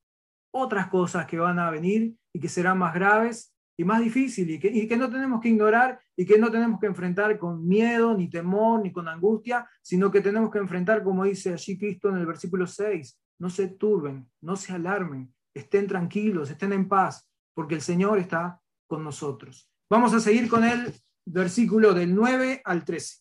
otras 0.50 0.88
cosas 0.88 1.27
que 1.27 1.38
van 1.38 1.59
a 1.59 1.71
venir 1.71 2.15
y 2.33 2.41
que 2.41 2.49
serán 2.49 2.79
más 2.79 2.95
graves 2.95 3.55
y 3.77 3.85
más 3.85 4.00
difíciles 4.00 4.57
y 4.57 4.59
que, 4.59 4.69
y 4.69 4.88
que 4.88 4.97
no 4.97 5.09
tenemos 5.09 5.41
que 5.41 5.50
ignorar 5.50 6.00
y 6.17 6.27
que 6.27 6.37
no 6.37 6.50
tenemos 6.50 6.81
que 6.81 6.87
enfrentar 6.87 7.38
con 7.38 7.67
miedo, 7.67 8.17
ni 8.17 8.29
temor, 8.29 8.83
ni 8.83 8.93
con 8.93 9.07
angustia, 9.07 9.69
sino 9.81 10.11
que 10.11 10.21
tenemos 10.21 10.50
que 10.50 10.59
enfrentar, 10.59 11.05
como 11.05 11.25
dice 11.25 11.53
allí 11.53 11.79
Cristo 11.79 12.09
en 12.09 12.17
el 12.17 12.27
versículo 12.27 12.67
6, 12.67 13.21
no 13.38 13.49
se 13.49 13.69
turben, 13.69 14.29
no 14.41 14.57
se 14.57 14.73
alarmen, 14.73 15.33
estén 15.55 15.87
tranquilos, 15.87 16.50
estén 16.50 16.73
en 16.73 16.88
paz, 16.88 17.31
porque 17.55 17.77
el 17.77 17.81
Señor 17.81 18.19
está 18.19 18.61
con 18.88 19.05
nosotros. 19.05 19.71
Vamos 19.90 20.12
a 20.12 20.21
seguir 20.21 20.49
con 20.49 20.64
el 20.64 20.92
versículo 21.25 21.95
del 21.95 22.14
9 22.14 22.61
al 22.64 22.85
13. 22.85 23.16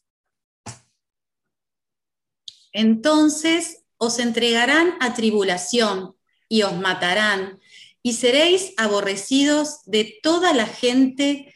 Entonces 2.74 3.86
os 3.98 4.20
entregarán 4.20 4.96
a 5.00 5.14
tribulación 5.14 6.16
y 6.50 6.64
os 6.64 6.78
matarán, 6.78 7.60
y 8.04 8.14
seréis 8.14 8.74
aborrecidos 8.78 9.82
de 9.86 10.20
toda 10.22 10.54
la 10.54 10.66
gente 10.66 11.54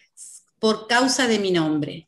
por 0.60 0.88
causa 0.88 1.28
de 1.28 1.40
mi 1.40 1.52
nombre. 1.52 2.08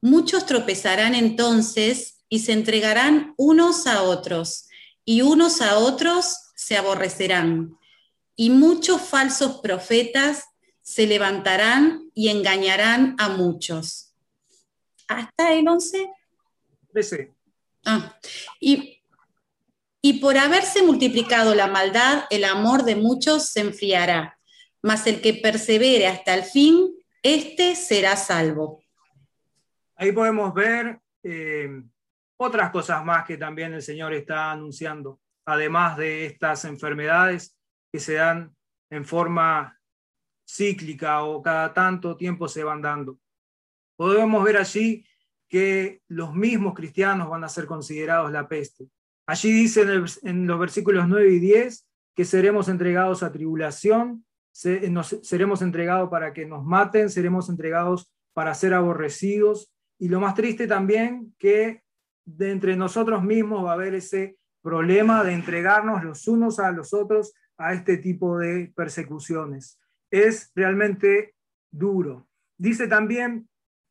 Muchos 0.00 0.46
tropezarán 0.46 1.14
entonces 1.14 2.24
y 2.28 2.40
se 2.40 2.52
entregarán 2.52 3.34
unos 3.36 3.86
a 3.86 4.02
otros, 4.02 4.66
y 5.04 5.22
unos 5.22 5.60
a 5.60 5.78
otros 5.78 6.36
se 6.54 6.76
aborrecerán. 6.76 7.78
Y 8.34 8.50
muchos 8.50 9.02
falsos 9.02 9.60
profetas 9.60 10.44
se 10.90 11.06
levantarán 11.06 12.10
y 12.14 12.30
engañarán 12.30 13.14
a 13.18 13.28
muchos. 13.28 14.14
¿Hasta 15.06 15.52
el 15.54 15.68
11? 15.68 16.10
Ah, 17.84 18.18
y 18.58 19.00
y 20.02 20.20
por 20.20 20.38
haberse 20.38 20.82
multiplicado 20.82 21.54
la 21.54 21.66
maldad, 21.66 22.24
el 22.30 22.44
amor 22.44 22.84
de 22.84 22.96
muchos 22.96 23.50
se 23.50 23.60
enfriará, 23.60 24.38
mas 24.82 25.06
el 25.06 25.20
que 25.20 25.34
persevere 25.34 26.06
hasta 26.06 26.32
el 26.32 26.42
fin, 26.42 26.94
éste 27.22 27.76
será 27.76 28.16
salvo. 28.16 28.82
Ahí 29.96 30.12
podemos 30.12 30.54
ver 30.54 30.98
eh, 31.22 31.82
otras 32.38 32.70
cosas 32.70 33.04
más 33.04 33.26
que 33.26 33.36
también 33.36 33.74
el 33.74 33.82
Señor 33.82 34.14
está 34.14 34.50
anunciando, 34.50 35.20
además 35.44 35.98
de 35.98 36.24
estas 36.24 36.64
enfermedades 36.64 37.54
que 37.92 38.00
se 38.00 38.14
dan 38.14 38.56
en 38.88 39.04
forma 39.04 39.78
cíclica 40.54 41.22
o 41.22 41.42
cada 41.42 41.72
tanto 41.72 42.16
tiempo 42.16 42.48
se 42.48 42.64
van 42.64 42.82
dando. 42.82 43.18
Podemos 43.96 44.42
ver 44.44 44.56
allí 44.56 45.04
que 45.48 46.02
los 46.08 46.34
mismos 46.34 46.74
cristianos 46.74 47.28
van 47.28 47.44
a 47.44 47.48
ser 47.48 47.66
considerados 47.66 48.30
la 48.30 48.48
peste. 48.48 48.88
Allí 49.26 49.50
dice 49.50 49.82
en, 50.22 50.46
los 50.46 50.58
versículos 50.58 51.08
9 51.08 51.32
y 51.32 51.38
10 51.38 51.86
que 52.14 52.24
seremos 52.24 52.68
entregados 52.68 53.22
a 53.22 53.32
tribulación, 53.32 54.24
seremos 54.52 55.62
entregados 55.62 56.08
para 56.08 56.32
que 56.32 56.46
nos 56.46 56.64
maten, 56.64 57.10
seremos 57.10 57.48
entregados 57.48 58.12
para 58.32 58.54
ser 58.54 58.74
aborrecidos. 58.74 59.72
Y 59.98 60.08
lo 60.08 60.20
más 60.20 60.34
triste 60.34 60.66
también 60.66 61.34
que 61.38 61.82
de 62.24 62.50
entre 62.52 62.76
nosotros 62.76 63.22
mismos 63.22 63.64
va 63.64 63.70
a 63.70 63.74
haber 63.74 63.94
ese 63.94 64.36
problema 64.62 65.24
de 65.24 65.32
entregarnos 65.32 66.04
los 66.04 66.28
unos 66.28 66.58
a 66.58 66.70
los 66.70 66.92
otros 66.92 67.32
a 67.56 67.72
este 67.72 67.96
tipo 67.96 68.38
de 68.38 68.72
persecuciones. 68.74 69.79
Es 70.10 70.50
realmente 70.54 71.34
duro. 71.70 72.28
Dice 72.58 72.88
también 72.88 73.48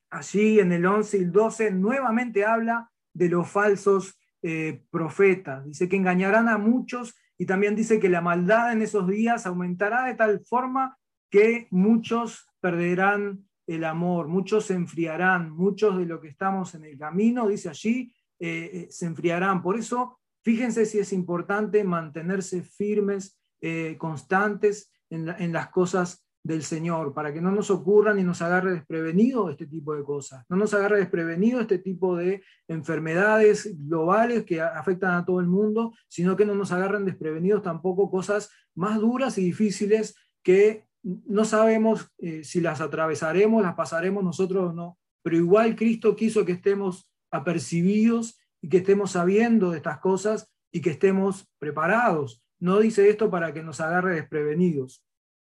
allí 0.09 0.59
en 0.59 0.71
el 0.71 0.85
11 0.85 1.17
y 1.17 1.21
el 1.21 1.31
12, 1.31 1.71
nuevamente 1.71 2.45
habla 2.45 2.91
de 3.13 3.29
los 3.29 3.49
falsos 3.49 4.19
eh, 4.41 4.83
profetas. 4.89 5.65
Dice 5.65 5.89
que 5.89 5.95
engañarán 5.95 6.47
a 6.49 6.57
muchos 6.57 7.15
y 7.37 7.45
también 7.45 7.75
dice 7.75 7.99
que 7.99 8.09
la 8.09 8.21
maldad 8.21 8.71
en 8.73 8.81
esos 8.81 9.07
días 9.07 9.45
aumentará 9.45 10.05
de 10.05 10.15
tal 10.15 10.41
forma 10.45 10.97
que 11.29 11.67
muchos 11.71 12.47
perderán 12.59 13.45
el 13.67 13.83
amor, 13.83 14.27
muchos 14.27 14.65
se 14.65 14.73
enfriarán, 14.73 15.51
muchos 15.51 15.97
de 15.97 16.05
los 16.05 16.19
que 16.21 16.27
estamos 16.27 16.73
en 16.73 16.85
el 16.85 16.97
camino, 16.97 17.47
dice 17.47 17.69
allí, 17.69 18.13
eh, 18.39 18.69
eh, 18.73 18.87
se 18.89 19.05
enfriarán. 19.05 19.61
Por 19.61 19.77
eso, 19.77 20.19
fíjense 20.43 20.85
si 20.85 20.99
es 20.99 21.13
importante 21.13 21.83
mantenerse 21.83 22.63
firmes, 22.63 23.35
constantes 23.97 24.89
en, 25.09 25.53
las 25.53 25.69
cosas 25.69 26.25
del 26.43 26.63
Señor, 26.63 27.13
para 27.13 27.33
que 27.33 27.41
no 27.41 27.51
nos 27.51 27.69
ocurran 27.69 28.19
y 28.19 28.23
nos 28.23 28.41
agarre 28.41 28.71
desprevenido 28.71 29.49
este 29.49 29.67
tipo 29.67 29.93
de 29.93 30.03
cosas, 30.03 30.45
no 30.49 30.55
nos 30.55 30.73
agarre 30.73 30.99
desprevenido 30.99 31.59
este 31.59 31.79
tipo 31.79 32.15
de 32.15 32.43
enfermedades 32.67 33.75
globales 33.87 34.45
que 34.45 34.61
afectan 34.61 35.15
a 35.15 35.25
todo 35.25 35.39
el 35.39 35.47
mundo, 35.47 35.93
sino 36.07 36.35
que 36.35 36.45
no 36.45 36.55
nos 36.55 36.71
agarren 36.71 37.05
desprevenidos 37.05 37.61
tampoco 37.61 38.09
cosas 38.09 38.49
más 38.75 38.99
duras 38.99 39.37
y 39.37 39.43
difíciles 39.43 40.15
que 40.43 40.87
no 41.03 41.45
sabemos 41.45 42.11
eh, 42.17 42.43
si 42.43 42.61
las 42.61 42.81
atravesaremos, 42.81 43.61
las 43.61 43.75
pasaremos 43.75 44.23
nosotros 44.23 44.69
o 44.69 44.73
no, 44.73 44.97
pero 45.21 45.37
igual 45.37 45.75
Cristo 45.75 46.15
quiso 46.15 46.45
que 46.45 46.53
estemos 46.53 47.11
apercibidos 47.31 48.39
y 48.61 48.69
que 48.69 48.77
estemos 48.77 49.11
sabiendo 49.11 49.71
de 49.71 49.77
estas 49.77 49.99
cosas 49.99 50.51
y 50.71 50.81
que 50.81 50.91
estemos 50.91 51.47
preparados. 51.59 52.43
No 52.59 52.79
dice 52.79 53.09
esto 53.09 53.29
para 53.29 53.53
que 53.53 53.63
nos 53.63 53.79
agarre 53.79 54.15
desprevenidos. 54.15 55.03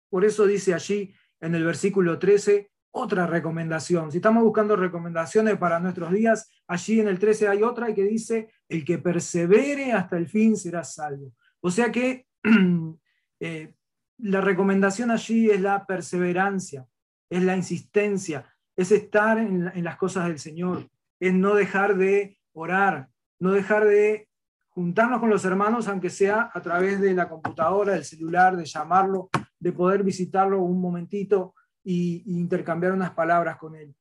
Por 0.09 0.25
eso 0.25 0.47
dice 0.47 0.75
allí 0.75 1.15
en 1.41 1.55
el 1.55 1.65
versículo 1.65 2.19
13 2.19 2.71
otra 2.93 3.27
recomendación. 3.27 4.12
Si 4.12 4.19
estamos 4.19 4.45
buscando 4.45 4.77
recomendaciones 4.77 5.57
para 5.57 5.81
nuestros 5.81 6.12
días, 6.12 6.51
allí 6.67 7.01
en 7.01 7.09
el 7.09 7.19
13 7.19 7.49
hay 7.49 7.62
otra 7.62 7.95
que 7.95 8.05
dice, 8.05 8.51
el 8.69 8.85
que 8.85 8.99
persevere 8.99 9.93
hasta 9.93 10.19
el 10.19 10.29
fin 10.29 10.57
será 10.57 10.85
salvo. 10.85 11.33
O 11.61 11.71
sea 11.71 11.91
que 11.91 12.27
eh, 13.41 13.75
la 14.19 14.41
recomendación 14.41 15.11
allí 15.11 15.51
es 15.51 15.61
la 15.61 15.87
perseverancia, 15.87 16.87
es 17.31 17.43
la 17.43 17.57
insistencia, 17.57 18.55
es 18.77 18.93
estar 18.93 19.38
en, 19.38 19.73
en 19.75 19.85
las 19.85 19.97
cosas 19.97 20.27
del 20.27 20.38
Señor, 20.38 20.88
es 21.19 21.33
no 21.33 21.55
dejar 21.55 21.97
de 21.97 22.38
orar, 22.53 23.09
no 23.41 23.53
dejar 23.53 23.87
de 23.87 24.29
juntarnos 24.74 25.20
con 25.20 25.30
los 25.30 25.44
hermanos, 25.44 25.87
aunque 25.88 26.11
sea 26.11 26.50
a 26.52 26.61
través 26.62 27.00
de 27.00 27.14
la 27.14 27.28
computadora, 27.28 27.92
del 27.92 28.04
celular, 28.04 28.56
de 28.56 28.64
llamarlo, 28.64 29.28
de 29.58 29.72
poder 29.72 30.02
visitarlo 30.02 30.62
un 30.62 30.80
momentito 30.80 31.54
y, 31.85 32.22
intercambiar 32.38 32.92
unas 32.92 33.11
palabras 33.11 33.58
con 33.58 33.76
él. 33.76 33.94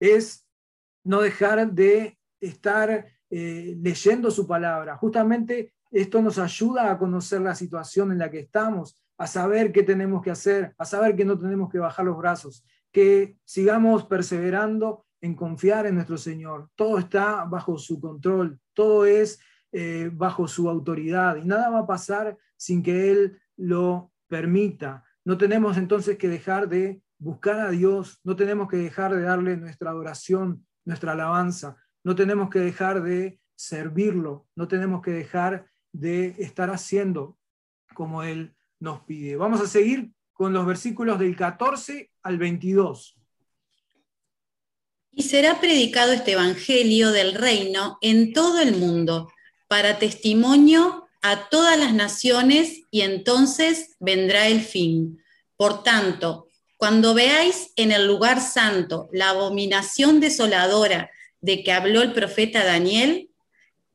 Es 0.00 0.46
no 1.04 1.20
dejar 1.20 1.70
de 1.70 2.18
estar 2.40 3.06
eh, 3.30 3.76
leyendo 3.80 4.30
su 4.30 4.46
palabra. 4.46 4.96
Justamente 4.96 5.74
esto 5.90 6.20
nos 6.20 6.38
ayuda 6.38 6.90
a 6.90 6.98
conocer 6.98 7.40
la 7.40 7.54
situación 7.54 8.10
en 8.10 8.18
la 8.18 8.30
que 8.30 8.40
estamos, 8.40 9.00
a 9.18 9.26
saber 9.26 9.72
qué 9.72 9.82
tenemos 9.82 10.22
que 10.22 10.32
hacer, 10.32 10.74
a 10.76 10.84
saber 10.84 11.14
que 11.14 11.24
no 11.24 11.38
tenemos 11.38 11.70
que 11.70 11.78
bajar 11.78 12.04
los 12.04 12.18
brazos, 12.18 12.64
que 12.90 13.38
sigamos 13.44 14.04
perseverando 14.04 15.06
en 15.20 15.34
confiar 15.34 15.86
en 15.86 15.94
nuestro 15.94 16.18
Señor. 16.18 16.68
Todo 16.74 16.98
está 16.98 17.44
bajo 17.44 17.78
su 17.78 18.00
control, 18.00 18.58
todo 18.74 19.06
es 19.06 19.38
eh, 19.78 20.08
bajo 20.10 20.48
su 20.48 20.70
autoridad 20.70 21.36
y 21.36 21.44
nada 21.44 21.68
va 21.68 21.80
a 21.80 21.86
pasar 21.86 22.38
sin 22.56 22.82
que 22.82 23.10
Él 23.10 23.38
lo 23.58 24.10
permita. 24.26 25.04
No 25.22 25.36
tenemos 25.36 25.76
entonces 25.76 26.16
que 26.16 26.30
dejar 26.30 26.70
de 26.70 27.02
buscar 27.18 27.60
a 27.60 27.68
Dios, 27.68 28.18
no 28.24 28.36
tenemos 28.36 28.70
que 28.70 28.78
dejar 28.78 29.14
de 29.14 29.20
darle 29.20 29.58
nuestra 29.58 29.90
adoración, 29.90 30.66
nuestra 30.86 31.12
alabanza, 31.12 31.76
no 32.04 32.14
tenemos 32.14 32.48
que 32.48 32.60
dejar 32.60 33.02
de 33.02 33.38
servirlo, 33.54 34.46
no 34.56 34.66
tenemos 34.66 35.02
que 35.02 35.10
dejar 35.10 35.66
de 35.92 36.28
estar 36.38 36.70
haciendo 36.70 37.38
como 37.92 38.22
Él 38.22 38.56
nos 38.80 39.02
pide. 39.02 39.36
Vamos 39.36 39.60
a 39.60 39.66
seguir 39.66 40.10
con 40.32 40.54
los 40.54 40.64
versículos 40.64 41.18
del 41.18 41.36
14 41.36 42.10
al 42.22 42.38
22. 42.38 43.20
Y 45.12 45.24
será 45.24 45.60
predicado 45.60 46.14
este 46.14 46.32
Evangelio 46.32 47.12
del 47.12 47.34
reino 47.34 47.98
en 48.00 48.32
todo 48.32 48.62
el 48.62 48.76
mundo 48.76 49.28
para 49.68 49.98
testimonio 49.98 51.06
a 51.22 51.48
todas 51.48 51.78
las 51.78 51.92
naciones 51.92 52.82
y 52.90 53.00
entonces 53.00 53.96
vendrá 53.98 54.46
el 54.46 54.60
fin. 54.60 55.22
Por 55.56 55.82
tanto, 55.82 56.46
cuando 56.76 57.14
veáis 57.14 57.72
en 57.76 57.90
el 57.90 58.06
lugar 58.06 58.40
santo 58.40 59.08
la 59.12 59.30
abominación 59.30 60.20
desoladora 60.20 61.10
de 61.40 61.62
que 61.62 61.72
habló 61.72 62.02
el 62.02 62.12
profeta 62.12 62.64
Daniel, 62.64 63.30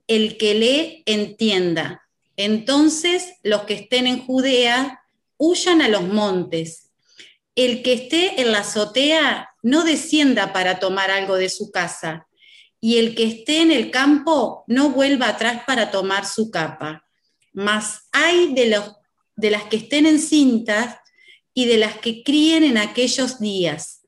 el 0.08 0.38
que 0.38 0.56
lee 0.56 1.04
entienda. 1.06 2.08
Entonces 2.38 3.34
los 3.44 3.62
que 3.64 3.76
estén 3.76 4.08
en 4.08 4.26
Judea 4.26 5.02
huyan 5.38 5.82
a 5.82 5.88
los 5.88 6.04
montes. 6.04 6.90
El 7.56 7.84
que 7.84 7.94
esté 7.94 8.42
en 8.42 8.52
la 8.52 8.60
azotea 8.60 9.50
no 9.62 9.84
descienda 9.84 10.54
para 10.54 10.80
tomar 10.80 11.12
algo 11.12 11.36
de 11.36 11.50
su 11.50 11.72
casa, 11.72 12.28
y 12.82 12.98
el 12.98 13.16
que 13.16 13.24
esté 13.24 13.62
en 13.62 13.72
el 13.72 13.92
campo 13.92 14.66
no 14.68 14.90
vuelva 14.90 15.30
atrás 15.30 15.64
para 15.66 15.92
tomar 15.92 16.26
su 16.26 16.52
capa 16.52 17.06
mas 17.54 18.08
hay 18.12 18.54
de, 18.54 18.68
los, 18.68 18.96
de 19.36 19.52
las 19.52 19.64
que 19.64 19.78
estén 19.78 20.06
encintas 20.06 20.98
y 21.54 21.66
de 21.66 21.78
las 21.78 21.98
que 21.98 22.24
críen 22.24 22.64
en 22.64 22.78
aquellos 22.78 23.40
días. 23.40 24.02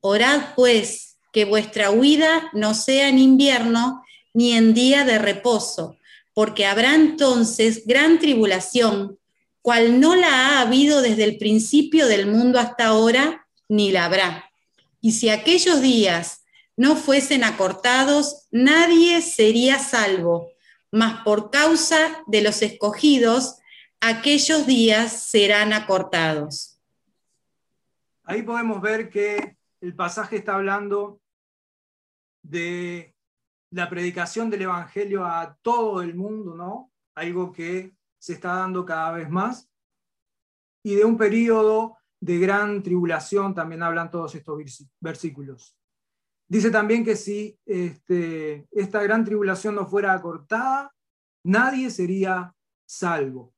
Orad 0.00 0.54
pues 0.54 1.18
que 1.32 1.44
vuestra 1.44 1.90
huida 1.90 2.50
no 2.52 2.74
sea 2.74 3.08
en 3.08 3.18
invierno 3.18 4.04
ni 4.32 4.52
en 4.52 4.74
día 4.74 5.04
de 5.04 5.18
reposo, 5.18 5.98
porque 6.32 6.66
habrá 6.66 6.94
entonces 6.94 7.86
gran 7.86 8.18
tribulación, 8.18 9.18
cual 9.60 10.00
no 10.00 10.14
la 10.14 10.28
ha 10.28 10.60
habido 10.60 11.02
desde 11.02 11.24
el 11.24 11.38
principio 11.38 12.06
del 12.06 12.26
mundo 12.26 12.58
hasta 12.58 12.86
ahora, 12.86 13.46
ni 13.68 13.90
la 13.90 14.04
habrá. 14.04 14.50
Y 15.00 15.12
si 15.12 15.30
aquellos 15.30 15.80
días 15.80 16.42
no 16.76 16.96
fuesen 16.96 17.44
acortados, 17.44 18.48
nadie 18.50 19.22
sería 19.22 19.78
salvo, 19.78 20.50
mas 20.90 21.22
por 21.24 21.50
causa 21.50 22.22
de 22.26 22.42
los 22.42 22.62
escogidos, 22.62 23.58
aquellos 24.00 24.66
días 24.66 25.12
serán 25.12 25.72
acortados. 25.72 26.80
Ahí 28.24 28.42
podemos 28.42 28.80
ver 28.80 29.08
que 29.08 29.56
el 29.80 29.94
pasaje 29.94 30.36
está 30.36 30.54
hablando 30.54 31.20
de 32.42 33.14
la 33.70 33.88
predicación 33.88 34.50
del 34.50 34.62
Evangelio 34.62 35.24
a 35.24 35.56
todo 35.62 36.00
el 36.00 36.14
mundo, 36.14 36.54
¿no? 36.54 36.92
Algo 37.14 37.52
que 37.52 37.94
se 38.18 38.34
está 38.34 38.54
dando 38.54 38.84
cada 38.84 39.12
vez 39.12 39.28
más. 39.28 39.68
Y 40.82 40.94
de 40.94 41.04
un 41.04 41.16
periodo 41.16 41.98
de 42.20 42.38
gran 42.38 42.82
tribulación 42.82 43.54
también 43.54 43.82
hablan 43.82 44.10
todos 44.10 44.34
estos 44.34 44.58
versículos. 45.00 45.76
Dice 46.48 46.70
también 46.70 47.04
que 47.04 47.16
si 47.16 47.58
este, 47.64 48.68
esta 48.70 49.02
gran 49.02 49.24
tribulación 49.24 49.74
no 49.74 49.86
fuera 49.86 50.12
acortada, 50.12 50.94
nadie 51.44 51.90
sería 51.90 52.54
salvo. 52.86 53.54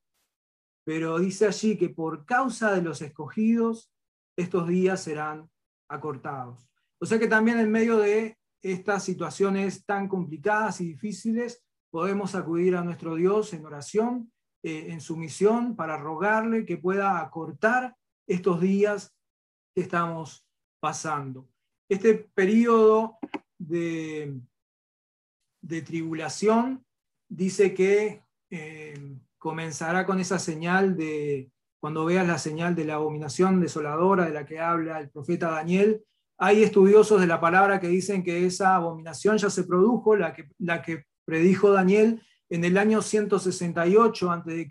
Pero 0.84 1.18
dice 1.18 1.46
allí 1.46 1.76
que 1.76 1.88
por 1.88 2.24
causa 2.24 2.72
de 2.72 2.82
los 2.82 3.02
escogidos, 3.02 3.90
estos 4.36 4.68
días 4.68 5.02
serán 5.02 5.50
acortados. 5.88 6.68
O 7.00 7.06
sea 7.06 7.18
que 7.18 7.26
también 7.26 7.58
en 7.58 7.70
medio 7.70 7.98
de 7.98 8.38
estas 8.62 9.04
situaciones 9.04 9.84
tan 9.84 10.08
complicadas 10.08 10.80
y 10.80 10.88
difíciles, 10.88 11.64
podemos 11.90 12.34
acudir 12.34 12.76
a 12.76 12.84
nuestro 12.84 13.14
Dios 13.14 13.52
en 13.52 13.64
oración, 13.64 14.32
eh, 14.62 14.86
en 14.90 15.00
sumisión, 15.00 15.76
para 15.76 15.96
rogarle 15.96 16.64
que 16.64 16.76
pueda 16.76 17.20
acortar 17.20 17.96
estos 18.26 18.60
días 18.60 19.14
que 19.74 19.82
estamos 19.82 20.46
pasando. 20.80 21.48
Este 21.88 22.14
periodo 22.34 23.18
de, 23.58 24.40
de 25.60 25.82
tribulación 25.82 26.84
dice 27.28 27.74
que 27.74 28.22
eh, 28.50 29.16
comenzará 29.38 30.06
con 30.06 30.20
esa 30.20 30.38
señal 30.38 30.96
de, 30.96 31.50
cuando 31.78 32.04
veas 32.04 32.26
la 32.26 32.38
señal 32.38 32.74
de 32.74 32.84
la 32.84 32.94
abominación 32.94 33.60
desoladora 33.60 34.24
de 34.24 34.32
la 34.32 34.46
que 34.46 34.58
habla 34.58 34.98
el 34.98 35.10
profeta 35.10 35.50
Daniel, 35.50 36.04
hay 36.38 36.62
estudiosos 36.62 37.20
de 37.20 37.26
la 37.26 37.40
palabra 37.40 37.80
que 37.80 37.88
dicen 37.88 38.22
que 38.22 38.44
esa 38.44 38.76
abominación 38.76 39.38
ya 39.38 39.48
se 39.48 39.64
produjo, 39.64 40.16
la 40.16 40.34
que, 40.34 40.48
la 40.58 40.82
que 40.82 41.04
predijo 41.24 41.70
Daniel 41.70 42.20
en 42.48 42.64
el 42.64 42.76
año 42.76 43.02
168 43.02 44.30
a.C., 44.30 44.68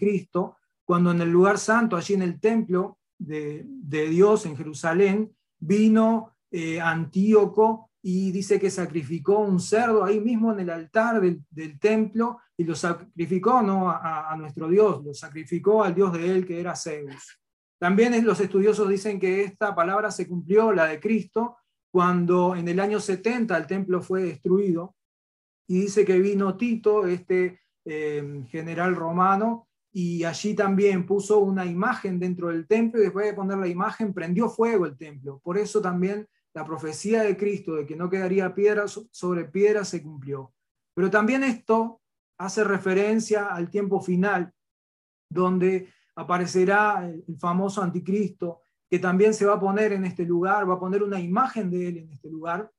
cuando 0.85 1.11
en 1.11 1.21
el 1.21 1.31
lugar 1.31 1.57
santo, 1.57 1.97
allí 1.97 2.13
en 2.13 2.21
el 2.21 2.39
templo 2.39 2.99
de, 3.17 3.65
Dios 3.89 4.45
en 4.45 4.55
Jerusalén, 4.55 5.35
vino 5.57 6.34
eh, 6.57 6.79
Antíoco 6.79 7.91
y 8.01 8.31
dice 8.31 8.57
que 8.57 8.69
sacrificó 8.69 9.39
un 9.39 9.59
cerdo 9.59 10.05
ahí 10.05 10.21
mismo 10.21 10.53
en 10.53 10.61
el 10.61 10.69
altar 10.69 11.19
del, 11.19 11.79
templo 11.79 12.39
y 12.55 12.63
lo 12.63 12.75
sacrificó 12.75 13.61
no 13.61 13.89
a, 13.89 14.33
nuestro 14.37 14.69
Dios, 14.69 15.03
lo 15.03 15.13
sacrificó 15.13 15.83
al 15.83 15.93
Dios 15.93 16.13
de 16.13 16.31
él 16.31 16.45
que 16.45 16.61
era 16.61 16.73
Zeus. 16.73 17.41
También 17.77 18.25
los 18.25 18.39
estudiosos 18.39 18.87
dicen 18.87 19.19
que 19.19 19.43
esta 19.43 19.75
palabra 19.75 20.11
se 20.11 20.29
cumplió, 20.29 20.71
la 20.71 20.85
de 20.85 21.01
Cristo, 21.01 21.57
cuando 21.91 22.55
en 22.55 22.69
el 22.69 22.79
año 22.79 23.01
70 23.01 23.57
el 23.57 23.67
templo 23.67 24.01
fue 24.01 24.23
destruido 24.23 24.95
y 25.67 25.81
dice 25.81 26.05
que 26.05 26.17
vino 26.19 26.55
Tito, 26.55 27.05
este 27.05 27.59
em, 27.83 28.45
general 28.45 28.95
romano, 28.95 29.67
y 29.91 30.23
allí 30.23 30.53
también 30.53 31.05
puso 31.05 31.39
una 31.39 31.65
imagen 31.65 32.17
dentro 32.17 32.47
del 32.47 32.65
templo 32.65 33.01
y 33.01 33.03
después 33.03 33.25
de 33.25 33.33
poner 33.33 33.57
la 33.57 33.67
imagen 33.67 34.13
prendió 34.13 34.47
fuego 34.47 34.85
el 34.85 34.95
templo. 34.95 35.41
Por 35.43 35.57
eso 35.57 35.81
también 35.81 36.25
la 36.55 36.65
profecía 36.65 37.21
de 37.21 37.35
Cristo 37.35 37.75
de 37.75 37.85
que 37.85 37.97
no 37.97 38.09
quedaría 38.09 38.55
piedra 38.55 38.85
sobre 38.87 39.43
piedra 39.43 39.83
se 39.83 40.01
cumplió. 40.01 40.53
Pero 40.95 41.11
también 41.11 41.43
esto 41.43 42.01
hace 42.39 42.63
referencia 42.63 43.47
al 43.47 43.69
tiempo 43.69 43.99
final, 43.99 44.53
donde 45.29 45.89
aparecerá 46.15 47.05
el 47.05 47.37
famoso 47.37 47.81
anticristo, 47.81 48.61
que 48.89 48.99
también 48.99 49.33
se 49.33 49.45
va 49.45 49.55
a 49.55 49.59
poner 49.59 49.91
en 49.91 50.05
este 50.05 50.23
lugar, 50.23 50.69
va 50.69 50.75
a 50.75 50.79
poner 50.79 51.03
una 51.03 51.19
imagen 51.19 51.69
de 51.69 51.89
él 51.89 51.97
en 51.97 52.13
este 52.13 52.29
lugar 52.29 52.71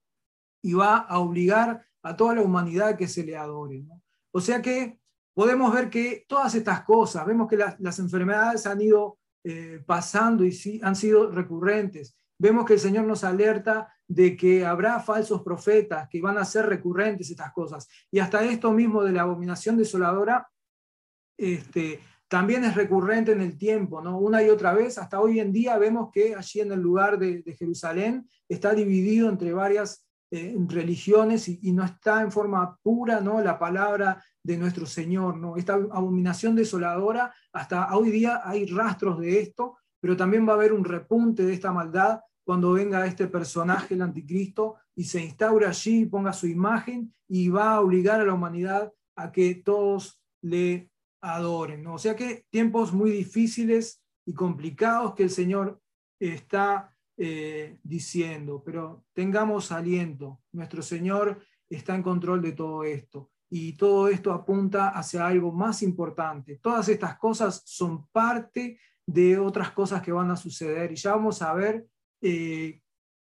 y 0.63 0.73
va 0.73 0.97
a 0.97 1.19
obligar 1.19 1.85
a 2.03 2.17
toda 2.17 2.35
la 2.35 2.43
humanidad 2.43 2.97
que 2.97 3.09
se 3.09 3.25
le 3.25 3.37
adore. 3.37 3.85
O 4.33 4.41
sea 4.41 4.63
que 4.63 4.99
podemos 5.35 5.75
ver 5.75 5.91
que 5.91 6.25
todas 6.27 6.55
estas 6.55 6.83
cosas, 6.83 7.27
vemos 7.27 7.47
que 7.47 7.59
las, 7.59 7.99
enfermedades 7.99 8.67
han 8.67 8.81
ido 8.81 9.19
eh, 9.45 9.83
pasando 9.85 10.47
y 10.47 10.81
han 10.83 10.97
sido 10.97 11.31
recurrentes. 11.31 12.17
Vemos 12.39 12.65
que 12.67 12.75
el 12.75 12.81
Señor 12.81 13.05
nos 13.05 13.25
alerta 13.25 13.93
de 14.07 14.37
que 14.37 14.65
habrá 14.65 15.01
falsos 15.01 15.43
profetas, 15.43 16.09
que 16.09 16.21
van 16.21 16.39
a 16.39 16.45
ser 16.45 16.67
recurrentes 16.67 17.31
estas 17.31 17.53
cosas. 17.53 17.89
Y 18.11 18.19
hasta 18.19 18.45
esto 18.45 18.73
mismo 18.73 19.03
de 19.03 19.13
la 19.13 19.23
abominación 19.23 19.77
desoladora, 19.77 20.49
este, 21.37 22.01
también 22.29 22.65
es 22.65 22.75
recurrente 22.75 23.33
en 23.33 23.41
el 23.41 23.57
tiempo, 23.57 24.01
¿no? 24.01 24.19
Una 24.19 24.43
y 24.43 24.49
otra 24.49 24.75
vez, 24.75 24.99
hasta 24.99 25.21
hoy 25.21 25.39
en 25.41 25.53
día 25.53 25.79
vemos 25.79 26.11
que 26.13 26.35
allí 26.35 26.61
en 26.61 26.73
el 26.73 26.81
lugar 26.81 27.19
de, 27.19 27.43
Jerusalén 27.59 28.29
está 28.49 28.75
dividido 28.75 29.29
entre 29.29 29.53
varias 29.53 30.07
eh, 30.33 30.57
religiones 30.69 31.49
y, 31.49 31.73
no 31.73 31.85
está 31.85 32.23
en 32.23 32.33
forma 32.33 32.77
pura, 32.83 33.21
¿no? 33.21 33.41
La 33.41 33.59
palabra 33.59 34.23
de 34.43 34.57
nuestro 34.57 34.87
Señor, 34.87 35.37
¿no? 35.37 35.57
Esta 35.57 35.75
abominación 35.75 36.57
desoladora, 36.57 37.33
hasta 37.53 37.97
hoy 37.97 38.11
día 38.11 38.43
hay 38.45 38.67
rastros 38.67 39.21
de 39.21 39.41
esto, 39.41 39.79
pero 40.01 40.17
también 40.17 40.47
va 40.47 40.53
a 40.53 40.57
haber 40.57 40.73
un 40.73 40.85
repunte 40.85 41.45
de 41.45 41.53
esta 41.53 41.73
maldad 41.73 42.21
cuando 42.45 42.73
venga 42.73 43.07
este 43.07 43.27
personaje, 43.27 43.95
el 43.95 44.03
anticristo, 44.03 44.77
y 44.95 45.05
se 45.05 45.21
instaure 45.21 45.67
allí, 45.67 46.07
ponga 46.07 46.33
su 46.33 46.47
imagen 46.47 47.13
y 47.29 47.49
va 47.49 47.73
a 47.73 47.81
obligar 47.81 48.21
a 48.21 48.25
la 48.25 48.35
humanidad 48.35 48.93
a 49.17 49.33
que 49.33 49.57
todos 49.57 50.23
le 50.43 50.91
adoren. 51.21 51.87
O 51.89 51.99
sea 51.99 52.15
que 52.15 52.47
tiempos 52.51 52.93
muy 52.93 53.11
difíciles 53.11 54.03
y 54.25 54.33
complicados 54.33 55.15
que 55.15 55.25
el 55.25 55.31
Señor 55.31 55.81
está 56.21 56.97
eh, 57.17 57.79
diciendo, 57.83 58.63
pero 58.65 59.05
tengamos 59.13 59.73
aliento. 59.73 60.41
Nuestro 60.53 60.83
Señor 60.83 61.43
está 61.69 61.95
en 61.95 62.03
control 62.03 62.43
de 62.43 62.53
todo 62.53 62.85
esto 62.85 63.33
y 63.49 63.73
todo 63.73 64.09
esto 64.09 64.33
apunta 64.33 64.91
hacia 64.91 65.27
algo 65.27 65.53
más 65.53 65.83
importante. 65.83 66.59
Todas 66.63 66.89
estas 66.89 67.17
cosas 67.19 67.63
son 67.65 68.07
parte 68.09 68.79
de 69.07 69.39
otras 69.39 69.71
cosas 69.71 70.03
que 70.03 70.13
van 70.13 70.31
a 70.31 70.37
suceder 70.37 70.93
y 70.93 70.97
ya 70.97 71.13
vamos 71.13 71.41
a 71.41 71.55
ver 71.55 71.87
eh, 72.21 72.81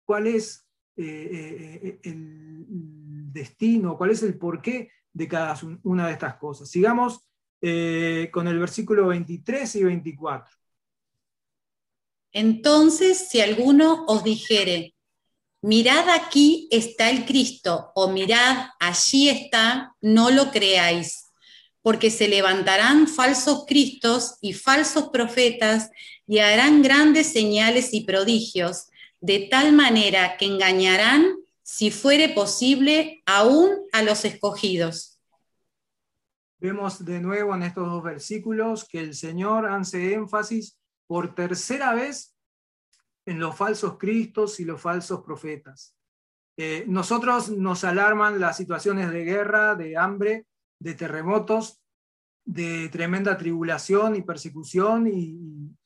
cuál 0.06 0.28
es 0.28 0.68
eh, 0.96 2.00
el 2.04 3.32
destino, 3.32 3.98
cuál 3.98 4.12
es 4.12 4.24
el 4.24 4.38
porqué 4.38 4.92
de 5.14 5.28
cada 5.28 5.60
una 5.84 6.08
de 6.08 6.14
estas 6.14 6.36
cosas. 6.38 6.70
Sigamos 6.70 7.26
eh, 7.62 8.30
con 8.32 8.48
el 8.48 8.60
versículo 8.60 9.08
23 9.08 9.76
y 9.76 9.84
24. 9.84 10.56
Entonces, 12.34 13.30
si 13.30 13.42
alguno 13.42 14.06
os 14.08 14.24
dijere, 14.24 14.96
mirad 15.62 16.10
aquí 16.10 16.68
está 16.72 17.10
el 17.10 17.26
Cristo, 17.26 17.92
o 17.94 18.10
mirad 18.12 18.70
allí 18.80 19.30
está, 19.30 19.96
no 20.02 20.32
lo 20.32 20.50
creáis, 20.50 21.31
porque 21.82 22.12
se 22.12 22.28
levantarán 22.28 23.08
falsos 23.08 23.66
cristos 23.68 24.38
y 24.42 24.54
falsos 24.54 25.10
profetas 25.10 25.90
y 26.28 26.40
harán 26.40 26.82
grandes 26.82 27.32
señales 27.32 27.94
y 27.94 28.06
prodigios, 28.06 28.88
de 29.20 29.48
tal 29.50 29.74
manera 29.74 30.38
que 30.38 30.46
engañarán, 30.46 31.36
si 31.64 31.92
fuere 31.92 32.30
posible, 32.30 33.22
aún 33.26 33.70
a 33.92 34.04
los 34.04 34.26
escogidos. 34.26 35.20
Vemos 36.60 37.04
de 37.04 37.20
nuevo 37.20 37.56
en 37.56 37.64
estos 37.64 37.90
dos 37.90 38.04
versículos 38.04 38.88
que 38.88 39.00
el 39.00 39.16
Señor 39.16 39.68
hace 39.68 40.14
énfasis 40.14 40.78
por 41.08 41.34
tercera 41.34 41.96
vez 41.96 42.36
en 43.26 43.40
los 43.40 43.56
falsos 43.56 43.98
cristos 43.98 44.60
y 44.60 44.66
los 44.66 44.80
falsos 44.80 45.22
profetas. 45.22 45.96
Eh, 46.58 46.84
nosotros 46.88 47.50
nos 47.50 47.84
alarman 47.84 48.40
las 48.40 48.58
situaciones 48.58 49.12
de 49.12 49.24
guerra, 49.24 49.76
de 49.76 49.98
hambre, 49.98 50.46
de 50.82 50.94
terremotos, 50.96 51.82
de 52.44 52.90
tremenda 52.90 53.38
tribulación 53.38 54.16
y 54.16 54.22
persecución 54.22 55.08
y, 55.08 55.78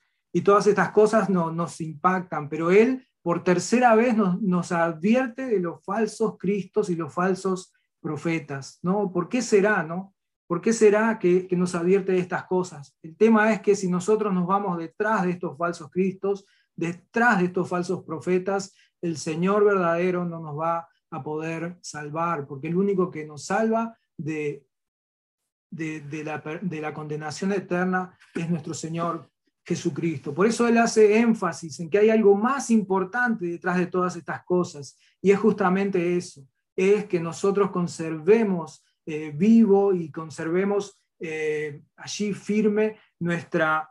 todas 0.44 0.68
estas 0.68 0.92
cosas 0.92 1.30
no, 1.30 1.50
nos 1.50 1.80
impactan, 1.80 2.50
pero 2.50 2.70
Él 2.70 3.08
por 3.22 3.42
tercera 3.42 3.96
vez 3.96 4.18
nos, 4.18 4.42
nos, 4.42 4.74
advierte 4.74 5.46
de 5.46 5.62
los 5.62 5.82
falsos 5.86 6.38
cristos 6.38 6.90
y 6.90 6.96
los 6.96 7.14
falsos 7.14 7.74
profetas, 8.02 8.80
¿no? 8.84 9.14
¿Por 9.14 9.30
qué 9.30 9.42
será, 9.42 9.82
no? 9.84 10.14
¿Por 10.48 10.62
qué 10.62 10.74
será 10.74 11.18
que, 11.18 11.48
nos 11.52 11.74
advierte 11.74 12.12
de 12.12 12.20
estas 12.20 12.46
cosas? 12.46 12.96
El 13.02 13.18
tema 13.18 13.52
es 13.52 13.62
que 13.62 13.76
si 13.76 13.90
nosotros 13.90 14.34
nos 14.34 14.46
vamos 14.46 14.78
detrás 14.78 15.24
de 15.24 15.32
estos 15.32 15.58
falsos 15.58 15.90
cristos, 15.90 16.46
detrás 16.76 17.40
de 17.40 17.46
estos 17.46 17.68
falsos 17.68 18.04
profetas, 18.04 18.76
el 19.02 19.18
Señor 19.18 19.64
verdadero 19.64 20.26
no 20.26 20.40
nos 20.40 20.60
va 20.60 20.88
a 21.10 21.24
poder 21.24 21.80
salvar, 21.82 22.46
porque 22.46 22.68
el 22.68 22.76
único 22.76 23.10
que 23.10 23.26
nos 23.26 23.46
salva 23.46 23.98
de, 24.18 24.66
de, 25.76 26.80
la, 26.82 26.94
condenación 26.94 27.52
eterna 27.52 28.18
es 28.34 28.50
nuestro 28.50 28.74
Señor 28.74 29.30
Jesucristo. 29.64 30.34
Por 30.34 30.48
eso 30.48 30.68
él 30.68 30.78
hace 30.78 31.20
énfasis 31.20 31.80
en 31.80 31.90
que 31.90 31.98
hay 31.98 32.10
algo 32.10 32.36
más 32.36 32.70
importante 32.70 33.46
detrás 33.46 33.78
de 33.78 33.88
todas 33.88 34.16
estas 34.16 34.44
cosas, 34.46 34.98
y 35.22 35.32
es 35.32 35.40
justamente 35.40 36.16
eso, 36.16 36.48
es 36.76 37.06
que 37.06 37.20
nosotros 37.20 37.72
conservemos 37.72 38.84
eh, 39.06 39.32
vivo 39.36 39.94
y 39.94 40.12
conservemos 40.12 41.02
eh, 41.20 41.82
allí 41.98 42.34
firme 42.34 42.98
nuestra 43.20 43.90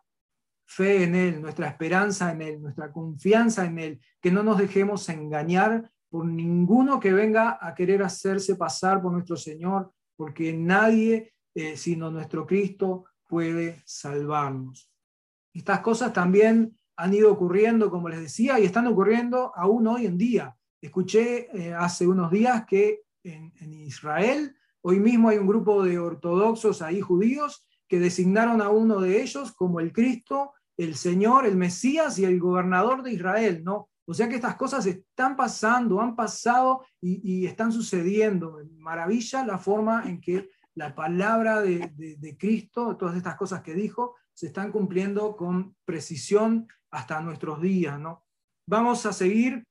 fe 0.67 1.05
en 1.05 1.15
Él, 1.15 1.43
nuestra 1.43 1.69
esperanza 1.69 2.33
en 2.33 2.43
Él, 2.43 2.63
nuestra 2.63 2.91
confianza 2.91 3.65
en 3.65 3.79
Él, 3.79 4.01
que 4.21 4.31
no 4.31 4.43
nos 4.43 4.59
dejemos 4.59 5.09
engañar 5.09 5.91
por 6.09 6.25
ninguno 6.25 7.01
que 7.01 7.13
venga 7.13 7.59
a 7.61 7.75
querer 7.75 8.03
hacerse 8.03 8.57
pasar 8.57 9.03
por 9.03 9.13
nuestro 9.13 9.37
Señor, 9.37 9.93
porque 10.17 10.53
nadie 10.53 11.34
eh, 11.55 11.77
sino 11.77 12.11
nuestro 12.11 12.47
Cristo 12.47 13.05
puede 13.27 13.83
salvarnos. 13.85 14.91
Estas 15.53 15.81
cosas 15.81 16.13
también 16.13 16.77
han 16.97 17.15
ido 17.15 17.33
ocurriendo, 17.33 17.91
como 17.91 18.09
les 18.09 18.21
decía, 18.21 18.59
y 18.59 18.65
están 18.65 18.87
ocurriendo 18.87 19.53
aún 19.55 19.87
hoy 19.87 20.07
en 20.07 20.19
día. 20.19 20.57
Escuché 20.81 21.49
eh, 21.57 21.75
hace 21.75 22.07
unos 22.07 22.31
días 22.31 22.65
que 22.67 23.03
en, 23.23 23.53
en 23.61 23.73
Israel 23.73 24.57
hoy 24.83 25.01
mismo 25.01 25.29
hay 25.29 25.39
un 25.39 25.47
grupo 25.47 25.83
de 25.83 25.99
ortodoxos 25.99 26.83
ahí 26.83 27.01
judíos 27.01 27.67
que 27.89 27.99
designaron 27.99 28.61
a 28.61 28.69
uno 28.69 29.01
de 29.01 29.23
ellos 29.23 29.53
como 29.53 29.81
el 29.81 29.93
Cristo, 29.93 30.53
el 30.77 30.95
Señor, 30.95 31.47
el 31.47 31.57
Mesías 31.57 32.19
y 32.19 32.25
el 32.25 32.39
gobernador 32.39 33.03
de 33.03 33.13
Israel, 33.13 33.63
¿no? 33.65 33.89
O 34.07 34.13
sea 34.13 34.29
que 34.29 34.35
estas 34.35 34.57
cosas 34.57 34.85
están 34.87 35.37
pasando, 35.37 36.01
han 36.01 36.15
pasado 36.15 36.85
y, 37.01 37.47
están 37.47 37.73
sucediendo. 37.73 38.61
Maravilla 38.77 39.47
la 39.47 39.59
forma 39.59 40.05
en 40.07 40.21
que 40.21 40.51
la 40.75 40.95
palabra 40.95 41.63
de, 41.63 42.37
Cristo, 42.39 42.97
todas 42.97 43.17
estas 43.17 43.37
cosas 43.37 43.63
que 43.63 43.75
dijo, 43.75 44.17
se 44.33 44.47
están 44.47 44.73
cumpliendo 44.73 45.37
con 45.37 45.77
precisión 45.85 46.69
hasta 46.91 47.21
nuestros 47.21 47.61
días, 47.61 47.99
¿no? 47.99 48.25
Vamos 48.67 49.07
a 49.07 49.13
seguir 49.13 49.67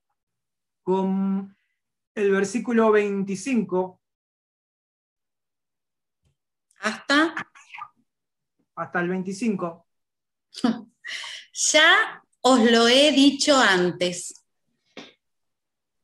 con 0.82 1.56
el 2.16 2.32
versículo 2.32 2.92
25. 2.92 4.02
Hasta. 6.80 7.36
Hasta 8.76 9.02
el 9.02 9.10
25. 9.10 9.88
ya 11.54 12.24
os 12.42 12.72
lo 12.72 12.88
he 12.88 13.12
dicho 13.12 13.58
antes. 13.58 14.46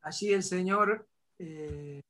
Allí 0.02 0.34
el 0.34 0.44
Señor, 0.44 1.08
eh, 1.38 2.02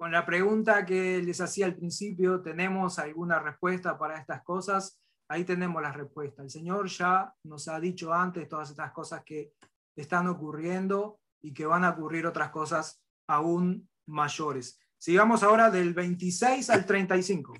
con 0.00 0.12
la 0.12 0.24
pregunta 0.24 0.86
que 0.86 1.20
les 1.20 1.42
hacía 1.42 1.66
al 1.66 1.76
principio, 1.76 2.40
¿tenemos 2.40 2.98
alguna 2.98 3.38
respuesta 3.38 3.98
para 3.98 4.18
estas 4.18 4.42
cosas? 4.42 4.98
Ahí 5.28 5.44
tenemos 5.44 5.82
la 5.82 5.92
respuesta. 5.92 6.42
El 6.42 6.48
Señor 6.48 6.88
ya 6.88 7.34
nos 7.44 7.68
ha 7.68 7.78
dicho 7.78 8.10
antes 8.10 8.48
todas 8.48 8.70
estas 8.70 8.92
cosas 8.92 9.22
que 9.26 9.52
están 9.94 10.26
ocurriendo 10.26 11.20
y 11.42 11.52
que 11.52 11.66
van 11.66 11.84
a 11.84 11.90
ocurrir 11.90 12.24
otras 12.24 12.48
cosas 12.48 13.02
aún 13.26 13.90
mayores. 14.06 14.80
Sigamos 14.96 15.42
ahora 15.42 15.68
del 15.70 15.92
26 15.92 16.70
al 16.70 16.86
35. 16.86 17.52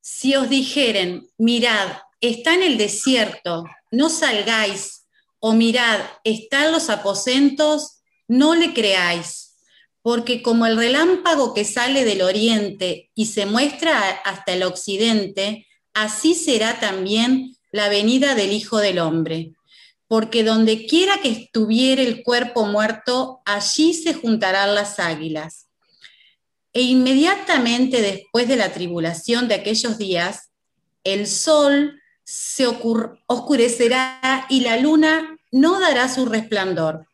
Si 0.00 0.34
os 0.34 0.50
dijeren, 0.50 1.28
mirad, 1.38 1.98
está 2.20 2.54
en 2.54 2.64
el 2.64 2.76
desierto, 2.76 3.62
no 3.92 4.08
salgáis 4.08 5.06
o 5.38 5.52
mirad, 5.52 6.00
están 6.24 6.72
los 6.72 6.90
aposentos, 6.90 8.02
no 8.26 8.56
le 8.56 8.74
creáis, 8.74 9.43
porque 10.04 10.42
como 10.42 10.66
el 10.66 10.76
relámpago 10.76 11.54
que 11.54 11.64
sale 11.64 12.04
del 12.04 12.20
oriente 12.20 13.10
y 13.14 13.24
se 13.24 13.46
muestra 13.46 13.98
hasta 14.26 14.52
el 14.52 14.62
occidente, 14.62 15.66
así 15.94 16.34
será 16.34 16.78
también 16.78 17.56
la 17.72 17.88
venida 17.88 18.34
del 18.34 18.52
Hijo 18.52 18.80
del 18.80 18.98
Hombre. 18.98 19.54
Porque 20.06 20.44
donde 20.44 20.84
quiera 20.84 21.22
que 21.22 21.30
estuviere 21.30 22.02
el 22.02 22.22
cuerpo 22.22 22.66
muerto, 22.66 23.40
allí 23.46 23.94
se 23.94 24.12
juntarán 24.12 24.74
las 24.74 24.98
águilas. 24.98 25.68
E 26.74 26.82
inmediatamente 26.82 28.02
después 28.02 28.46
de 28.46 28.56
la 28.56 28.74
tribulación 28.74 29.48
de 29.48 29.54
aquellos 29.54 29.96
días, 29.96 30.50
el 31.02 31.26
sol 31.26 31.98
se 32.24 32.66
oscurecerá 32.66 34.44
y 34.50 34.60
la 34.60 34.76
luna 34.76 35.38
no 35.50 35.80
dará 35.80 36.10
su 36.10 36.26
resplandor. 36.26 37.06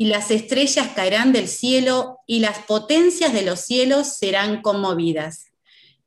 Y 0.00 0.06
las 0.06 0.30
estrellas 0.30 0.92
caerán 0.96 1.30
del 1.30 1.46
cielo 1.46 2.20
y 2.26 2.40
las 2.40 2.60
potencias 2.60 3.34
de 3.34 3.42
los 3.42 3.60
cielos 3.60 4.16
serán 4.16 4.62
conmovidas. 4.62 5.48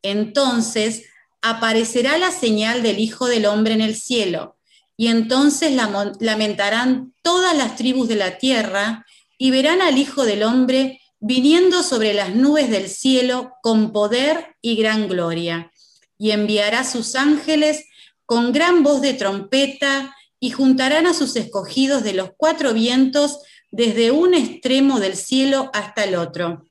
Entonces 0.02 1.04
aparecerá 1.44 2.18
la 2.18 2.32
señal 2.32 2.82
del 2.82 2.98
Hijo 2.98 3.28
del 3.28 3.46
Hombre 3.46 3.76
en 3.76 3.82
el 3.82 3.96
cielo, 3.96 4.58
y 4.98 5.10
entonces 5.10 5.78
lamentarán 6.20 7.14
todas 7.22 7.56
las 7.56 7.76
tribus 7.76 8.08
de 8.08 8.16
la 8.16 8.40
tierra 8.40 9.06
y 9.38 9.52
verán 9.52 9.80
al 9.80 10.00
Hijo 10.00 10.26
del 10.26 10.42
Hombre 10.42 11.00
viniendo 11.20 11.84
sobre 11.84 12.16
las 12.16 12.34
nubes 12.34 12.72
del 12.72 12.90
cielo 12.90 13.52
con 13.62 13.94
poder 13.94 14.56
y 14.60 14.76
gran 14.76 15.08
gloria, 15.08 15.72
y 16.18 16.32
enviará 16.32 16.84
sus 16.84 17.14
ángeles 17.14 17.86
con 18.26 18.54
gran 18.54 18.82
voz 18.82 19.02
de 19.02 19.14
trompeta 19.14 20.16
y 20.40 20.50
juntarán 20.50 21.06
a 21.06 21.14
sus 21.14 21.36
escogidos 21.36 22.04
de 22.04 22.14
los 22.14 22.32
cuatro 22.36 22.74
vientos 22.74 23.38
desde 23.74 24.12
un 24.12 24.36
extremo 24.36 25.00
del 25.00 25.18
cielo 25.18 25.72
hasta 25.74 26.04
el 26.04 26.14
otro. 26.14 26.64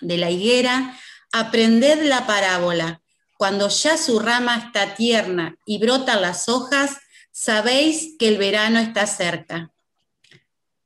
De 0.00 0.16
la 0.16 0.30
higuera, 0.30 0.98
aprended 1.30 2.02
la 2.08 2.26
parábola. 2.26 3.02
Cuando 3.36 3.68
ya 3.68 3.98
su 3.98 4.18
rama 4.18 4.56
está 4.56 4.94
tierna 4.94 5.58
y 5.66 5.78
brotan 5.78 6.22
las 6.22 6.48
hojas, 6.48 6.96
sabéis 7.30 8.16
que 8.18 8.28
el 8.28 8.38
verano 8.38 8.78
está 8.78 9.06
cerca. 9.06 9.70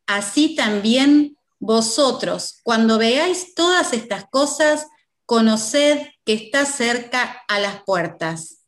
Así 0.07 0.57
también 0.57 1.37
vosotros, 1.61 2.59
cuando 2.65 2.99
veáis 2.99 3.55
todas 3.55 3.93
estas 3.93 4.25
cosas, 4.29 4.89
conoced 5.25 6.05
que 6.25 6.33
está 6.33 6.67
cerca 6.67 7.45
a 7.47 7.61
las 7.61 7.85
puertas. 7.85 8.65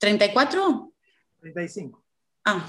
¿34? 0.00 0.90
35. 1.40 2.02
Ah, 2.46 2.66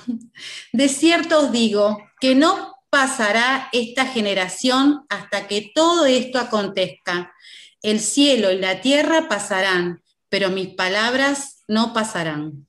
de 0.74 0.90
cierto 0.90 1.40
os 1.40 1.52
digo 1.54 2.04
que 2.20 2.36
no 2.36 2.79
pasará 2.90 3.70
esta 3.72 4.06
generación 4.06 5.06
hasta 5.10 5.48
que 5.48 5.72
todo 5.74 6.06
esto 6.06 6.40
acontezca. 6.40 7.34
El 7.82 8.00
cielo 8.00 8.52
y 8.52 8.58
la 8.58 8.82
tierra 8.82 9.28
pasarán, 9.30 10.02
pero 10.30 10.50
mis 10.50 10.76
palabras 10.76 11.64
no 11.68 11.94
pasarán. 11.94 12.68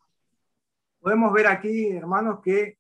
Podemos 1.01 1.33
ver 1.33 1.47
aquí, 1.47 1.89
hermanos, 1.89 2.41
que 2.45 2.79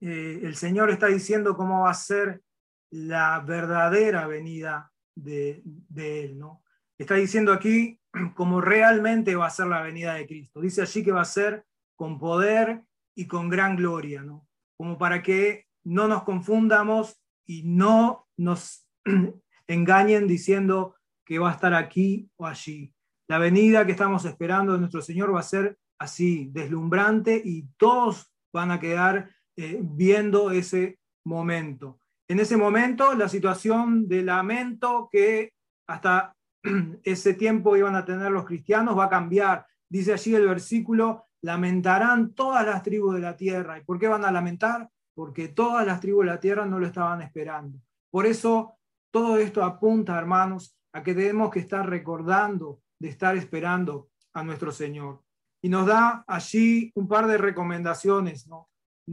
eh, 0.00 0.40
el 0.42 0.56
Señor 0.56 0.90
está 0.90 1.06
diciendo 1.06 1.56
cómo 1.56 1.82
va 1.82 1.90
a 1.90 1.94
ser 1.94 2.42
la 2.90 3.40
verdadera 3.40 4.26
venida 4.26 4.92
de, 5.14 5.62
de 5.64 6.24
Él, 6.24 6.38
¿no? 6.38 6.64
Está 6.98 7.14
diciendo 7.14 7.52
aquí 7.52 7.98
como 8.34 8.60
realmente 8.60 9.36
va 9.36 9.46
a 9.46 9.50
ser 9.50 9.68
la 9.68 9.82
venida 9.82 10.14
de 10.14 10.26
Cristo. 10.26 10.60
Dice 10.60 10.82
allí 10.82 11.04
que 11.04 11.12
va 11.12 11.22
a 11.22 11.26
ser 11.26 11.64
con 11.94 12.18
poder 12.18 12.82
y 13.14 13.26
con 13.26 13.48
gran 13.48 13.76
gloria, 13.76 14.22
¿no? 14.22 14.46
Como 14.76 14.98
para 14.98 15.22
que 15.22 15.66
no 15.84 16.08
nos 16.08 16.22
confundamos 16.22 17.20
y 17.46 17.62
no 17.64 18.26
nos 18.36 18.86
engañen 19.66 20.26
diciendo 20.26 20.96
que 21.24 21.38
va 21.38 21.50
a 21.50 21.54
estar 21.54 21.74
aquí 21.74 22.30
o 22.36 22.46
allí. 22.46 22.94
La 23.28 23.38
venida 23.38 23.86
que 23.86 23.92
estamos 23.92 24.24
esperando 24.24 24.72
de 24.72 24.80
nuestro 24.80 25.02
Señor 25.02 25.34
va 25.34 25.40
a 25.40 25.44
ser 25.44 25.78
así, 26.00 26.50
deslumbrante 26.52 27.40
y 27.44 27.68
todos 27.76 28.32
van 28.52 28.70
a 28.70 28.80
quedar 28.80 29.30
eh, 29.56 29.78
viendo 29.82 30.50
ese 30.50 30.98
momento. 31.24 32.00
En 32.28 32.40
ese 32.40 32.56
momento, 32.56 33.14
la 33.14 33.28
situación 33.28 34.08
de 34.08 34.22
lamento 34.22 35.08
que 35.10 35.52
hasta 35.88 36.34
ese 37.04 37.34
tiempo 37.34 37.76
iban 37.76 37.96
a 37.96 38.04
tener 38.04 38.30
los 38.30 38.46
cristianos 38.46 38.98
va 38.98 39.04
a 39.04 39.10
cambiar. 39.10 39.66
Dice 39.88 40.12
allí 40.12 40.34
el 40.34 40.46
versículo, 40.46 41.26
lamentarán 41.42 42.34
todas 42.34 42.64
las 42.64 42.82
tribus 42.82 43.14
de 43.14 43.20
la 43.20 43.36
tierra. 43.36 43.78
¿Y 43.78 43.84
por 43.84 43.98
qué 43.98 44.08
van 44.08 44.24
a 44.24 44.30
lamentar? 44.30 44.88
Porque 45.14 45.48
todas 45.48 45.86
las 45.86 46.00
tribus 46.00 46.24
de 46.24 46.32
la 46.32 46.40
tierra 46.40 46.66
no 46.66 46.78
lo 46.78 46.86
estaban 46.86 47.22
esperando. 47.22 47.78
Por 48.10 48.26
eso 48.26 48.74
todo 49.10 49.38
esto 49.38 49.64
apunta, 49.64 50.18
hermanos, 50.18 50.76
a 50.92 51.02
que 51.02 51.14
tenemos 51.14 51.50
que 51.50 51.60
estar 51.60 51.88
recordando 51.88 52.80
de 52.98 53.08
estar 53.08 53.36
esperando 53.36 54.10
a 54.34 54.44
nuestro 54.44 54.70
Señor. 54.70 55.22
Y 55.62 55.68
nos 55.68 55.86
da 55.86 56.24
allí 56.26 56.92
un 56.94 57.08
par 57.08 57.26
de 57.26 57.38
recomendaciones, 57.38 58.46
¿no? 58.46 58.68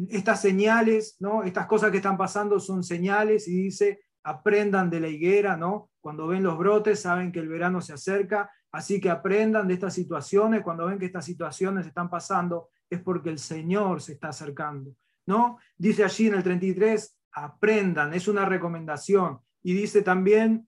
Estas 0.10 0.42
señales, 0.42 1.16
¿no? 1.20 1.44
Estas 1.44 1.66
cosas 1.66 1.92
que 1.92 1.98
están 1.98 2.18
pasando 2.18 2.60
son 2.60 2.84
señales 2.84 3.48
y 3.48 3.64
dice, 3.64 4.02
aprendan 4.24 4.90
de 4.90 5.00
la 5.00 5.08
higuera, 5.08 5.58
¿no? 5.58 5.90
Cuando 6.00 6.28
ven 6.28 6.44
los 6.44 6.58
brotes, 6.58 7.02
saben 7.02 7.32
que 7.32 7.40
el 7.40 7.48
verano 7.48 7.82
se 7.82 7.94
acerca, 7.94 8.52
así 8.72 9.02
que 9.02 9.10
aprendan 9.10 9.68
de 9.68 9.74
estas 9.74 9.94
situaciones. 9.94 10.64
Cuando 10.64 10.86
ven 10.86 11.00
que 11.00 11.06
estas 11.06 11.26
situaciones 11.26 11.88
están 11.88 12.10
pasando, 12.10 12.70
es 12.90 13.02
porque 13.02 13.30
el 13.30 13.40
Señor 13.40 14.02
se 14.02 14.14
está 14.14 14.30
acercando, 14.30 14.92
¿no? 15.28 15.60
Dice 15.78 16.04
allí 16.04 16.28
en 16.28 16.34
el 16.34 16.44
33, 16.44 17.16
aprendan, 17.34 18.14
es 18.14 18.28
una 18.28 18.46
recomendación. 18.46 19.40
Y 19.62 19.74
dice 19.74 20.02
también, 20.02 20.68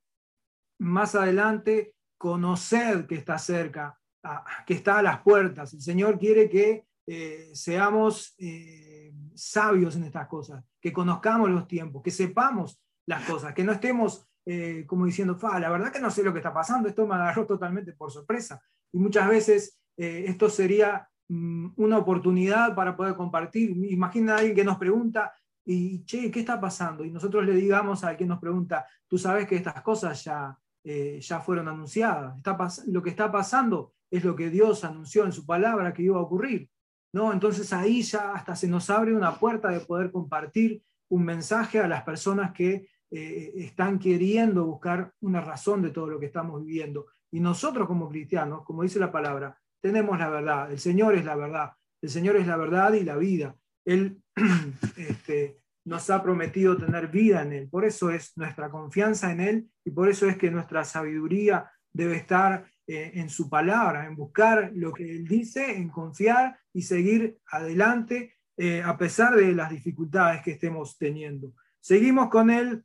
más 0.77 1.15
adelante, 1.15 1.95
conoced 2.17 3.07
que 3.07 3.15
está 3.15 3.39
cerca, 3.39 3.99
que 4.67 4.73
está 4.75 4.99
a 4.99 5.03
las 5.03 5.21
puertas. 5.21 5.73
El 5.73 5.81
Señor 5.81 6.19
quiere 6.19 6.49
que 6.49 6.85
eh, 7.07 7.49
seamos 7.53 8.35
eh, 8.37 9.11
sabios 9.33 9.95
en 9.95 10.03
estas 10.03 10.27
cosas, 10.27 10.63
que 10.79 10.93
conozcamos 10.93 11.49
los 11.49 11.67
tiempos, 11.67 12.03
que 12.03 12.11
sepamos 12.11 12.79
las 13.07 13.25
cosas, 13.27 13.53
que 13.53 13.63
no 13.63 13.71
estemos 13.71 14.27
eh, 14.45 14.83
como 14.85 15.05
diciendo, 15.05 15.37
la 15.41 15.69
verdad 15.69 15.91
que 15.91 15.99
no 15.99 16.11
sé 16.11 16.23
lo 16.23 16.33
que 16.33 16.39
está 16.39 16.53
pasando, 16.53 16.89
esto 16.89 17.07
me 17.07 17.15
agarró 17.15 17.45
totalmente 17.45 17.93
por 17.93 18.11
sorpresa. 18.11 18.61
Y 18.91 18.99
muchas 18.99 19.27
veces 19.27 19.79
esto 19.95 20.49
sería 20.49 21.08
una 21.29 21.97
oportunidad 21.97 22.75
para 22.75 22.95
poder 22.95 23.15
compartir. 23.15 23.71
Imagina 23.91 24.33
a 24.33 24.37
alguien 24.39 24.55
que 24.55 24.63
nos 24.63 24.77
pregunta, 24.77 25.31
y 25.63 26.03
che, 26.05 26.31
¿qué 26.31 26.39
está 26.39 26.59
pasando? 26.59 27.05
Y 27.05 27.11
nosotros 27.11 27.45
le 27.45 27.53
digamos 27.53 28.03
a 28.03 28.15
quien 28.17 28.29
nos 28.29 28.39
pregunta, 28.39 28.85
tú 29.07 29.17
sabes 29.17 29.47
que 29.47 29.55
estas 29.55 29.81
cosas 29.83 30.23
ya, 30.23 30.57
ya 30.83 31.39
fueron 31.39 31.67
anunciadas, 31.67 32.35
está 32.37 32.57
lo 32.87 33.03
que 33.03 33.11
está 33.11 33.31
pasando 33.31 33.93
es 34.09 34.23
lo 34.23 34.35
que 34.35 34.49
Dios 34.49 34.83
anunció 34.83 35.25
en 35.25 35.31
su 35.31 35.45
palabra 35.45 35.93
que 35.93 36.03
iba 36.03 36.17
a 36.17 36.21
ocurrir. 36.21 36.69
¿no? 37.13 37.31
Entonces 37.31 37.71
ahí 37.73 38.01
ya 38.01 38.33
hasta 38.33 38.55
se 38.55 38.67
nos 38.67 38.89
abre 38.89 39.13
una 39.13 39.37
puerta 39.39 39.69
de 39.69 39.79
poder 39.81 40.11
compartir 40.11 40.83
un 41.09 41.25
mensaje 41.25 41.79
a 41.79 41.87
las 41.87 42.03
personas 42.03 42.51
que 42.53 42.87
eh, 43.11 43.51
están 43.55 43.97
queriendo 43.97 44.65
buscar 44.65 45.13
una 45.21 45.41
razón 45.41 45.81
de 45.81 45.89
todo 45.89 46.07
lo 46.07 46.19
que 46.19 46.27
estamos 46.27 46.63
viviendo. 46.63 47.07
Y 47.31 47.39
nosotros 47.39 47.87
como 47.87 48.09
cristianos, 48.09 48.63
como 48.63 48.83
dice 48.83 48.99
la 48.99 49.11
palabra, 49.11 49.59
tenemos 49.81 50.19
la 50.19 50.29
verdad, 50.29 50.71
el 50.71 50.79
Señor 50.79 51.15
es 51.15 51.25
la 51.25 51.35
verdad, 51.35 51.71
el 52.01 52.09
Señor 52.09 52.35
es 52.35 52.47
la 52.47 52.57
verdad 52.57 52.93
y 52.93 53.03
la 53.03 53.17
vida. 53.17 53.55
Él 53.85 54.21
este, 54.97 55.57
nos 55.85 56.09
ha 56.09 56.21
prometido 56.21 56.77
tener 56.77 57.07
vida 57.07 57.41
en 57.41 57.53
Él, 57.53 57.69
por 57.69 57.85
eso 57.85 58.09
es 58.09 58.37
nuestra 58.37 58.69
confianza 58.69 59.31
en 59.31 59.39
Él 59.39 59.69
y 59.83 59.91
por 59.91 60.09
eso 60.09 60.27
es 60.27 60.37
que 60.37 60.51
nuestra 60.51 60.83
sabiduría 60.83 61.71
debe 61.91 62.15
estar 62.15 62.65
eh, 62.87 63.11
en 63.15 63.29
su 63.29 63.49
palabra, 63.49 64.05
en 64.05 64.15
buscar 64.15 64.71
lo 64.75 64.93
que 64.93 65.09
Él 65.09 65.27
dice, 65.27 65.75
en 65.75 65.89
confiar 65.89 66.59
y 66.73 66.81
seguir 66.81 67.37
adelante 67.51 68.35
eh, 68.61 68.83
a 68.83 68.97
pesar 68.97 69.35
de 69.35 69.53
las 69.53 69.69
dificultades 69.69 70.41
que 70.41 70.51
estemos 70.51 70.97
teniendo. 70.97 71.53
Seguimos 71.79 72.29
con 72.29 72.49
él 72.49 72.83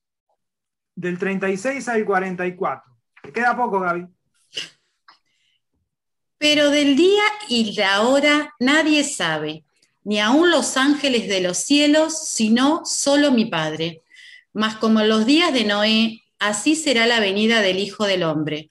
del 0.94 1.18
36 1.18 1.88
al 1.88 2.04
44. 2.04 2.92
Te 3.20 3.32
queda 3.32 3.56
poco, 3.56 3.80
Gaby. 3.80 4.06
Pero 6.44 6.68
del 6.68 6.94
día 6.94 7.22
y 7.48 7.72
la 7.72 8.02
hora 8.02 8.54
nadie 8.60 9.02
sabe, 9.02 9.64
ni 10.02 10.20
aun 10.20 10.50
los 10.50 10.76
ángeles 10.76 11.26
de 11.26 11.40
los 11.40 11.56
cielos, 11.56 12.28
sino 12.28 12.82
solo 12.84 13.32
mi 13.32 13.46
Padre. 13.46 14.02
Mas 14.52 14.76
como 14.76 15.00
en 15.00 15.08
los 15.08 15.24
días 15.24 15.54
de 15.54 15.64
Noé, 15.64 16.20
así 16.38 16.76
será 16.76 17.06
la 17.06 17.18
venida 17.18 17.62
del 17.62 17.78
Hijo 17.78 18.04
del 18.04 18.24
Hombre 18.24 18.68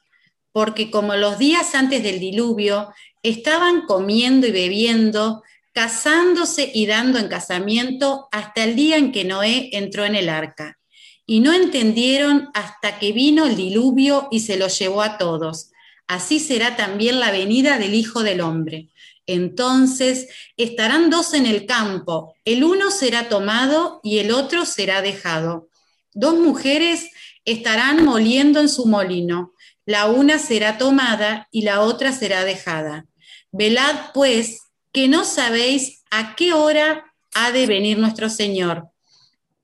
porque 0.53 0.91
como 0.91 1.15
los 1.15 1.39
días 1.39 1.75
antes 1.75 2.03
del 2.03 2.19
diluvio, 2.19 2.93
estaban 3.23 3.85
comiendo 3.87 4.47
y 4.47 4.51
bebiendo, 4.51 5.41
casándose 5.73 6.71
y 6.73 6.85
dando 6.85 7.17
en 7.17 7.27
casamiento 7.27 8.29
hasta 8.31 8.63
el 8.63 8.75
día 8.75 8.97
en 8.97 9.11
que 9.11 9.25
Noé 9.25 9.71
entró 9.73 10.05
en 10.05 10.15
el 10.15 10.29
arca. 10.29 10.77
Y 11.25 11.39
no 11.39 11.53
entendieron 11.53 12.49
hasta 12.53 12.99
que 12.99 13.11
vino 13.13 13.45
el 13.45 13.55
diluvio 13.55 14.27
y 14.29 14.41
se 14.41 14.57
los 14.57 14.77
llevó 14.77 15.01
a 15.01 15.17
todos. 15.17 15.71
Así 16.07 16.39
será 16.39 16.75
también 16.75 17.19
la 17.19 17.31
venida 17.31 17.77
del 17.77 17.93
Hijo 17.95 18.23
del 18.23 18.41
Hombre. 18.41 18.89
Entonces 19.25 20.27
estarán 20.57 21.09
dos 21.09 21.33
en 21.33 21.45
el 21.45 21.65
campo, 21.65 22.35
el 22.43 22.63
uno 22.63 22.91
será 22.91 23.29
tomado 23.29 24.01
y 24.03 24.19
el 24.19 24.31
otro 24.31 24.65
será 24.65 25.01
dejado. 25.01 25.69
Dos 26.13 26.35
mujeres 26.39 27.09
estarán 27.45 28.03
moliendo 28.03 28.59
en 28.59 28.69
su 28.69 28.85
molino 28.85 29.53
la 29.85 30.05
una 30.05 30.39
será 30.39 30.77
tomada 30.77 31.47
y 31.51 31.63
la 31.63 31.81
otra 31.81 32.13
será 32.13 32.45
dejada. 32.45 33.05
Velad 33.51 34.11
pues 34.13 34.61
que 34.91 35.07
no 35.07 35.25
sabéis 35.25 36.03
a 36.09 36.35
qué 36.35 36.53
hora 36.53 37.13
ha 37.33 37.51
de 37.51 37.65
venir 37.67 37.97
nuestro 37.97 38.29
Señor. 38.29 38.89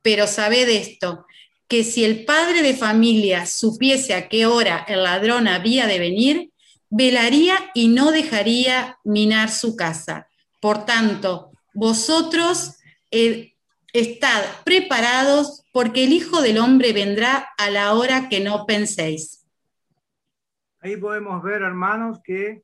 Pero 0.02 0.28
sabed 0.28 0.68
esto, 0.70 1.26
que 1.70 1.84
si 1.84 2.04
el 2.04 2.26
padre 2.26 2.64
de 2.64 2.76
familia 2.76 3.46
supiese 3.46 4.16
a 4.16 4.28
qué 4.28 4.48
hora 4.48 4.84
el 4.88 5.04
ladrón 5.04 5.48
había 5.48 5.86
de 5.86 6.00
venir, 6.00 6.52
velaría 6.90 7.56
y 7.76 7.90
no 7.90 8.12
dejaría 8.12 8.98
minar 9.04 9.50
su 9.50 9.76
casa. 9.76 10.28
Por 10.60 10.86
tanto, 10.86 11.52
vosotros 11.74 12.76
eh, 13.12 13.54
estad 13.94 14.44
preparados 14.66 15.64
porque 15.72 16.06
el 16.06 16.14
Hijo 16.14 16.42
del 16.42 16.58
Hombre 16.58 16.92
vendrá 16.92 17.50
a 17.58 17.70
la 17.70 17.94
hora 17.94 18.30
que 18.30 18.40
no 18.40 18.66
penséis. 18.66 19.46
Ahí 20.82 20.98
podemos 20.98 21.44
ver, 21.44 21.62
hermanos, 21.62 22.20
que 22.24 22.64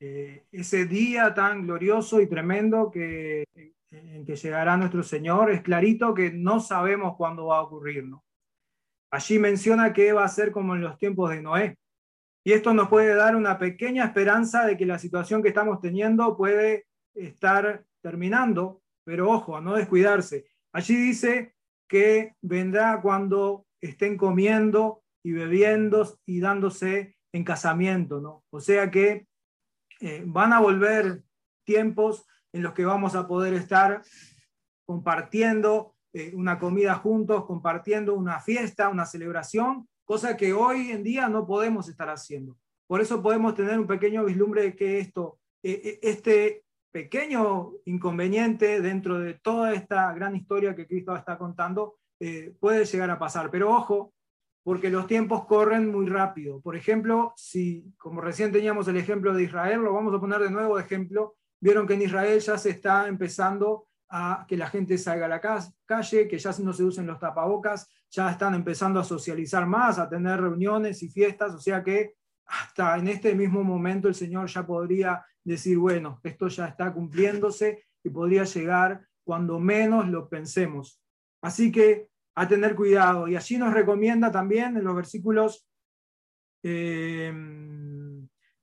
eh, 0.00 0.46
ese 0.50 0.86
día 0.86 1.34
tan 1.34 1.66
glorioso 1.66 2.20
y 2.20 2.28
tremendo 2.28 2.90
que, 2.90 3.44
en 3.92 4.24
que 4.24 4.36
llegará 4.36 4.76
nuestro 4.76 5.02
Señor, 5.02 5.50
es 5.50 5.62
clarito 5.62 6.14
que 6.14 6.32
no 6.32 6.60
sabemos 6.60 7.16
cuándo 7.16 7.46
va 7.46 7.58
a 7.58 7.62
ocurrir. 7.62 8.04
¿no? 8.04 8.24
Allí 9.10 9.38
menciona 9.38 9.92
que 9.92 10.12
va 10.12 10.24
a 10.24 10.28
ser 10.28 10.50
como 10.52 10.74
en 10.74 10.80
los 10.80 10.96
tiempos 10.96 11.30
de 11.30 11.42
Noé. 11.42 11.78
Y 12.44 12.52
esto 12.52 12.74
nos 12.74 12.88
puede 12.88 13.14
dar 13.14 13.36
una 13.36 13.58
pequeña 13.58 14.04
esperanza 14.04 14.66
de 14.66 14.76
que 14.76 14.86
la 14.86 14.98
situación 14.98 15.42
que 15.42 15.48
estamos 15.48 15.80
teniendo 15.80 16.36
puede 16.36 16.86
estar 17.14 17.84
terminando, 18.00 18.82
pero 19.04 19.30
ojo, 19.30 19.56
a 19.56 19.60
no 19.60 19.74
descuidarse. 19.74 20.46
Allí 20.72 20.96
dice 20.96 21.54
que 21.86 22.34
vendrá 22.40 23.00
cuando 23.00 23.66
estén 23.80 24.16
comiendo 24.16 25.04
y 25.22 25.32
bebiendo 25.32 26.18
y 26.26 26.40
dándose 26.40 27.16
en 27.32 27.44
casamiento, 27.44 28.20
¿no? 28.20 28.44
O 28.50 28.60
sea 28.60 28.90
que 28.90 29.26
eh, 30.00 30.24
van 30.26 30.52
a 30.52 30.60
volver 30.60 31.22
tiempos 31.64 32.26
en 32.52 32.62
los 32.62 32.72
que 32.72 32.84
vamos 32.84 33.14
a 33.14 33.26
poder 33.26 33.54
estar 33.54 34.02
compartiendo 34.84 35.94
eh, 36.12 36.32
una 36.34 36.58
comida 36.58 36.94
juntos, 36.96 37.46
compartiendo 37.46 38.14
una 38.14 38.40
fiesta, 38.40 38.88
una 38.88 39.06
celebración, 39.06 39.88
cosa 40.04 40.36
que 40.36 40.52
hoy 40.52 40.90
en 40.90 41.02
día 41.02 41.28
no 41.28 41.46
podemos 41.46 41.88
estar 41.88 42.10
haciendo. 42.10 42.58
Por 42.86 43.00
eso 43.00 43.22
podemos 43.22 43.54
tener 43.54 43.78
un 43.78 43.86
pequeño 43.86 44.24
vislumbre 44.24 44.62
de 44.62 44.76
que 44.76 44.98
esto, 44.98 45.38
eh, 45.62 45.98
este 46.02 46.64
pequeño 46.90 47.72
inconveniente 47.86 48.82
dentro 48.82 49.18
de 49.18 49.34
toda 49.34 49.72
esta 49.72 50.12
gran 50.12 50.36
historia 50.36 50.76
que 50.76 50.86
Cristo 50.86 51.16
está 51.16 51.38
contando 51.38 51.96
puede 52.60 52.84
llegar 52.84 53.10
a 53.10 53.18
pasar. 53.18 53.50
Pero 53.50 53.74
ojo, 53.74 54.12
porque 54.62 54.90
los 54.90 55.06
tiempos 55.06 55.44
corren 55.46 55.90
muy 55.90 56.06
rápido. 56.06 56.60
Por 56.60 56.76
ejemplo, 56.76 57.32
si, 57.36 57.92
como 57.98 58.20
recién 58.20 58.52
teníamos 58.52 58.86
el 58.88 58.96
ejemplo 58.96 59.34
de 59.34 59.42
Israel, 59.44 59.80
lo 59.80 59.92
vamos 59.92 60.14
a 60.14 60.20
poner 60.20 60.40
de 60.40 60.50
nuevo 60.50 60.78
ejemplo, 60.78 61.34
vieron 61.62 61.86
que 61.86 61.94
en 61.94 62.02
Israel 62.02 62.40
ya 62.40 62.58
se 62.58 62.70
está 62.70 63.06
empezando 63.06 63.86
a 64.08 64.44
que 64.46 64.56
la 64.56 64.66
gente 64.66 64.98
salga 64.98 65.26
a 65.26 65.28
la 65.28 65.40
calle, 65.86 66.28
que 66.28 66.38
ya 66.38 66.50
no 66.58 66.72
se 66.72 66.82
usen 66.82 67.06
los 67.06 67.20
tapabocas, 67.20 67.88
ya 68.10 68.30
están 68.30 68.54
empezando 68.54 68.98
a 68.98 69.04
socializar 69.04 69.64
más, 69.66 69.98
a 69.98 70.08
tener 70.08 70.40
reuniones 70.40 71.02
y 71.02 71.08
fiestas, 71.08 71.54
o 71.54 71.60
sea 71.60 71.82
que 71.82 72.16
hasta 72.46 72.98
en 72.98 73.08
este 73.08 73.34
mismo 73.34 73.62
momento 73.62 74.08
el 74.08 74.14
Señor 74.14 74.48
ya 74.48 74.66
podría 74.66 75.24
decir, 75.44 75.78
bueno, 75.78 76.20
esto 76.24 76.48
ya 76.48 76.66
está 76.66 76.92
cumpliéndose 76.92 77.84
y 78.02 78.10
podría 78.10 78.44
llegar 78.44 79.06
cuando 79.24 79.60
menos 79.60 80.08
lo 80.08 80.28
pensemos. 80.28 81.00
Así 81.40 81.70
que 81.70 82.08
a 82.34 82.48
tener 82.48 82.74
cuidado. 82.74 83.28
Y 83.28 83.36
allí 83.36 83.56
nos 83.56 83.72
recomienda 83.72 84.32
también 84.32 84.76
en 84.76 84.84
los 84.84 84.96
versículos 84.96 85.66
40 86.62 86.70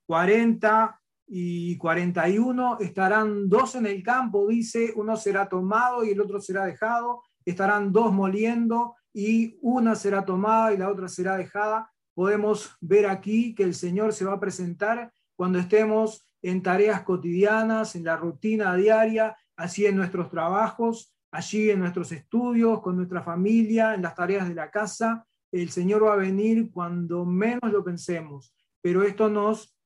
eh, 0.06 0.99
y 1.32 1.78
41, 1.78 2.78
estarán 2.80 3.48
dos 3.48 3.76
en 3.76 3.86
el 3.86 4.02
campo, 4.02 4.48
dice, 4.48 4.92
uno 4.96 5.16
será 5.16 5.48
tomado 5.48 6.02
y 6.02 6.10
el 6.10 6.20
otro 6.20 6.40
será 6.40 6.64
dejado, 6.64 7.22
estarán 7.44 7.92
dos 7.92 8.12
moliendo 8.12 8.96
y 9.14 9.56
una 9.62 9.94
será 9.94 10.24
tomada 10.24 10.74
y 10.74 10.76
la 10.76 10.90
otra 10.90 11.06
será 11.06 11.36
dejada. 11.36 11.88
Podemos 12.14 12.76
ver 12.80 13.06
aquí 13.06 13.54
que 13.54 13.62
el 13.62 13.74
Señor 13.74 14.12
se 14.12 14.24
va 14.24 14.34
a 14.34 14.40
presentar 14.40 15.12
cuando 15.36 15.60
estemos 15.60 16.26
en 16.42 16.64
tareas 16.64 17.02
cotidianas, 17.02 17.94
en 17.94 18.04
la 18.04 18.16
rutina 18.16 18.74
diaria, 18.74 19.36
así 19.54 19.86
en 19.86 19.96
nuestros 19.96 20.30
trabajos, 20.30 21.14
allí 21.30 21.70
en 21.70 21.78
nuestros 21.78 22.10
estudios, 22.10 22.80
con 22.80 22.96
nuestra 22.96 23.22
familia, 23.22 23.94
en 23.94 24.02
las 24.02 24.16
tareas 24.16 24.48
de 24.48 24.54
la 24.56 24.68
casa. 24.68 25.24
El 25.52 25.70
Señor 25.70 26.04
va 26.04 26.14
a 26.14 26.16
venir 26.16 26.72
cuando 26.72 27.24
menos 27.24 27.70
lo 27.70 27.84
pensemos, 27.84 28.52
pero 28.82 29.04
esto 29.04 29.28
nos 29.28 29.76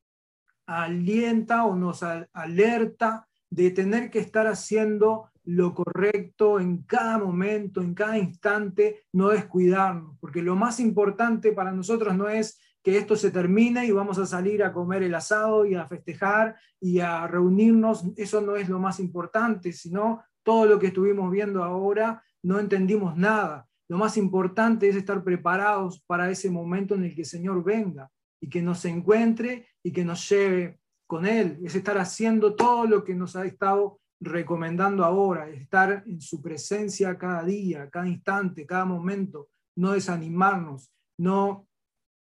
alienta 0.67 1.65
o 1.65 1.77
nos 1.77 2.03
alerta 2.03 3.27
de 3.51 3.71
tener 3.71 4.11
que 4.11 4.19
estar 4.19 4.47
haciendo 4.47 5.31
lo 5.45 5.75
correcto 5.75 6.59
en 6.59 6.83
cada 6.83 7.19
momento, 7.19 7.83
en 7.83 7.95
cada 7.95 8.19
instante, 8.19 9.05
no 9.13 9.29
descuidarnos, 9.29 10.17
porque 10.19 10.43
lo 10.43 10.57
más 10.57 10.81
importante 10.81 11.53
para 11.53 11.71
nosotros 11.71 12.17
no 12.17 12.29
es 12.29 12.59
que 12.83 12.99
esto 12.99 13.17
se 13.17 13.31
termine 13.31 13.87
y 13.87 13.93
vamos 13.93 14.19
a 14.19 14.27
salir 14.27 14.63
a 14.63 14.73
comer 14.73 15.03
el 15.03 15.15
asado 15.15 15.65
y 15.67 15.75
a 15.75 15.87
festejar 15.87 16.57
y 16.81 17.01
a 17.01 17.27
reunirnos, 17.27 18.05
eso 18.17 18.41
no 18.41 18.57
es 18.57 18.69
lo 18.69 18.79
más 18.79 19.01
importante, 19.01 19.73
sino 19.73 20.23
todo 20.43 20.67
lo 20.67 20.79
que 20.79 20.89
estuvimos 20.89 21.31
viendo 21.31 21.63
ahora, 21.63 22.23
no 22.43 22.59
entendimos 22.59 23.17
nada. 23.17 23.67
Lo 23.89 23.99
más 23.99 24.17
importante 24.17 24.89
es 24.89 24.97
estar 24.97 25.23
preparados 25.23 26.03
para 26.07 26.31
ese 26.31 26.51
momento 26.51 26.95
en 26.95 27.05
el 27.05 27.15
que 27.15 27.23
el 27.23 27.27
Señor 27.27 27.63
venga 27.63 28.11
y 28.45 28.51
que 28.51 28.61
nos 28.61 28.85
encuentre 28.85 29.69
y 29.83 29.91
que 29.91 30.05
nos 30.05 30.29
lleve 30.29 30.79
con 31.07 31.25
Él, 31.25 31.59
es 31.65 31.75
estar 31.75 31.97
haciendo 31.97 32.55
todo 32.55 32.85
lo 32.87 33.03
que 33.03 33.15
nos 33.15 33.37
ha 33.37 33.47
estado 33.47 34.03
recomendando 34.21 35.03
ahora, 35.03 35.49
estar 35.49 36.05
en 36.07 36.21
su 36.21 36.43
presencia 36.43 37.17
cada 37.17 37.43
día, 37.43 37.89
cada 37.89 38.07
instante, 38.07 38.67
cada 38.67 38.85
momento, 38.85 39.49
no 39.77 39.93
desanimarnos, 39.93 40.93
no 41.19 41.67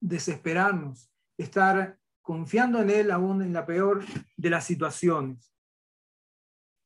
desesperarnos, 0.01 1.11
estar 1.37 1.99
confiando 2.23 2.81
en 2.81 2.89
Él 2.89 3.11
aún 3.11 3.43
en 3.43 3.53
la 3.53 3.67
peor 3.67 4.03
de 4.39 4.51
las 4.51 4.65
situaciones. 4.65 5.53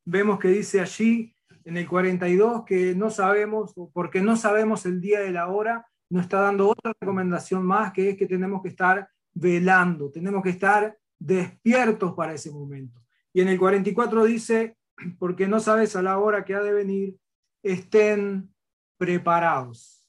Vemos 0.05 0.39
que 0.39 0.49
dice 0.49 0.81
allí 0.81 1.33
en 1.63 1.77
el 1.77 1.87
42 1.87 2.65
que 2.65 2.95
no 2.95 3.09
sabemos, 3.09 3.73
porque 3.93 4.21
no 4.21 4.35
sabemos 4.35 4.85
el 4.85 4.99
día 4.99 5.25
y 5.25 5.31
la 5.31 5.47
hora, 5.47 5.87
nos 6.09 6.23
está 6.23 6.41
dando 6.41 6.67
otra 6.67 6.91
recomendación 6.99 7.65
más, 7.65 7.93
que 7.93 8.09
es 8.09 8.17
que 8.17 8.27
tenemos 8.27 8.61
que 8.61 8.67
estar 8.67 9.07
velando, 9.33 10.11
tenemos 10.11 10.43
que 10.43 10.49
estar 10.49 10.97
despiertos 11.19 12.13
para 12.13 12.33
ese 12.33 12.51
momento. 12.51 13.01
Y 13.33 13.41
en 13.41 13.47
el 13.47 13.59
44 13.59 14.25
dice, 14.25 14.77
porque 15.19 15.47
no 15.47 15.59
sabes 15.59 15.95
a 15.95 16.01
la 16.01 16.17
hora 16.17 16.43
que 16.43 16.55
ha 16.55 16.61
de 16.61 16.73
venir, 16.73 17.17
estén 17.63 18.53
preparados. 18.97 20.05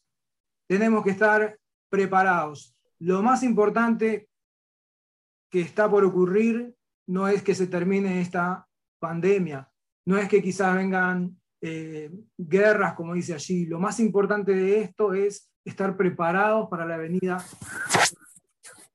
Tenemos 0.68 1.04
que 1.04 1.10
estar 1.10 1.58
preparados. 1.88 2.76
Lo 2.98 3.22
más 3.22 3.42
importante 3.42 4.28
que 5.50 5.60
está 5.60 5.90
por 5.90 6.04
ocurrir 6.04 6.74
no 7.06 7.28
es 7.28 7.42
que 7.42 7.54
se 7.54 7.66
termine 7.66 8.20
esta 8.20 8.66
pandemia, 8.98 9.70
no 10.06 10.16
es 10.16 10.28
que 10.28 10.42
quizás 10.42 10.74
vengan 10.74 11.36
eh, 11.60 12.10
guerras, 12.36 12.94
como 12.94 13.14
dice 13.14 13.34
allí. 13.34 13.66
Lo 13.66 13.78
más 13.78 14.00
importante 14.00 14.52
de 14.52 14.80
esto 14.80 15.14
es 15.14 15.52
estar 15.64 15.96
preparados 15.96 16.68
para 16.68 16.86
la 16.86 16.96
venida 16.96 17.44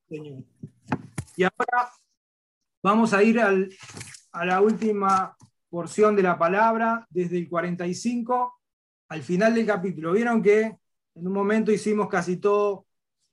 Señor. 0.07 0.43
Y 1.35 1.43
ahora 1.43 1.91
vamos 2.81 3.13
a 3.13 3.23
ir 3.23 3.39
a 3.39 4.45
la 4.45 4.61
última 4.61 5.35
porción 5.69 6.15
de 6.15 6.23
la 6.23 6.37
palabra, 6.37 7.05
desde 7.09 7.37
el 7.37 7.49
45 7.49 8.53
al 9.09 9.23
final 9.23 9.55
del 9.55 9.65
capítulo. 9.65 10.13
Vieron 10.13 10.41
que 10.41 10.61
en 10.61 11.27
un 11.27 11.33
momento 11.33 11.71
hicimos 11.71 12.07
casi 12.07 12.37
todo 12.37 12.85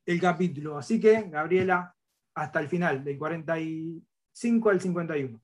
el 0.07 0.21
capítulo. 0.21 0.79
Así 0.79 1.01
que, 1.01 1.23
Gabriela, 1.29 1.95
hasta 2.35 2.61
el 2.61 2.69
final, 2.69 3.05
del 3.05 3.19
45 3.19 4.71
al 4.71 4.81
51. 4.81 5.41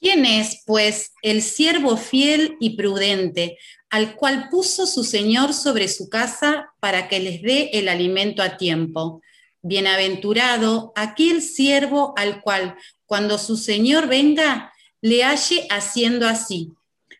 ¿Quién 0.00 0.26
es, 0.26 0.62
pues, 0.66 1.14
el 1.22 1.40
siervo 1.40 1.96
fiel 1.96 2.56
y 2.60 2.76
prudente, 2.76 3.56
al 3.90 4.16
cual 4.16 4.48
puso 4.50 4.86
su 4.86 5.02
Señor 5.02 5.54
sobre 5.54 5.88
su 5.88 6.08
casa 6.08 6.68
para 6.80 7.08
que 7.08 7.20
les 7.20 7.40
dé 7.42 7.70
el 7.72 7.88
alimento 7.88 8.42
a 8.42 8.56
tiempo? 8.56 9.22
Bienaventurado 9.64 10.92
aquel 10.94 11.42
siervo 11.42 12.14
al 12.16 12.40
cual, 12.40 12.76
cuando 13.06 13.38
su 13.38 13.56
Señor 13.56 14.06
venga, 14.06 14.72
le 15.00 15.24
halle 15.24 15.66
haciendo 15.70 16.28
así. 16.28 16.70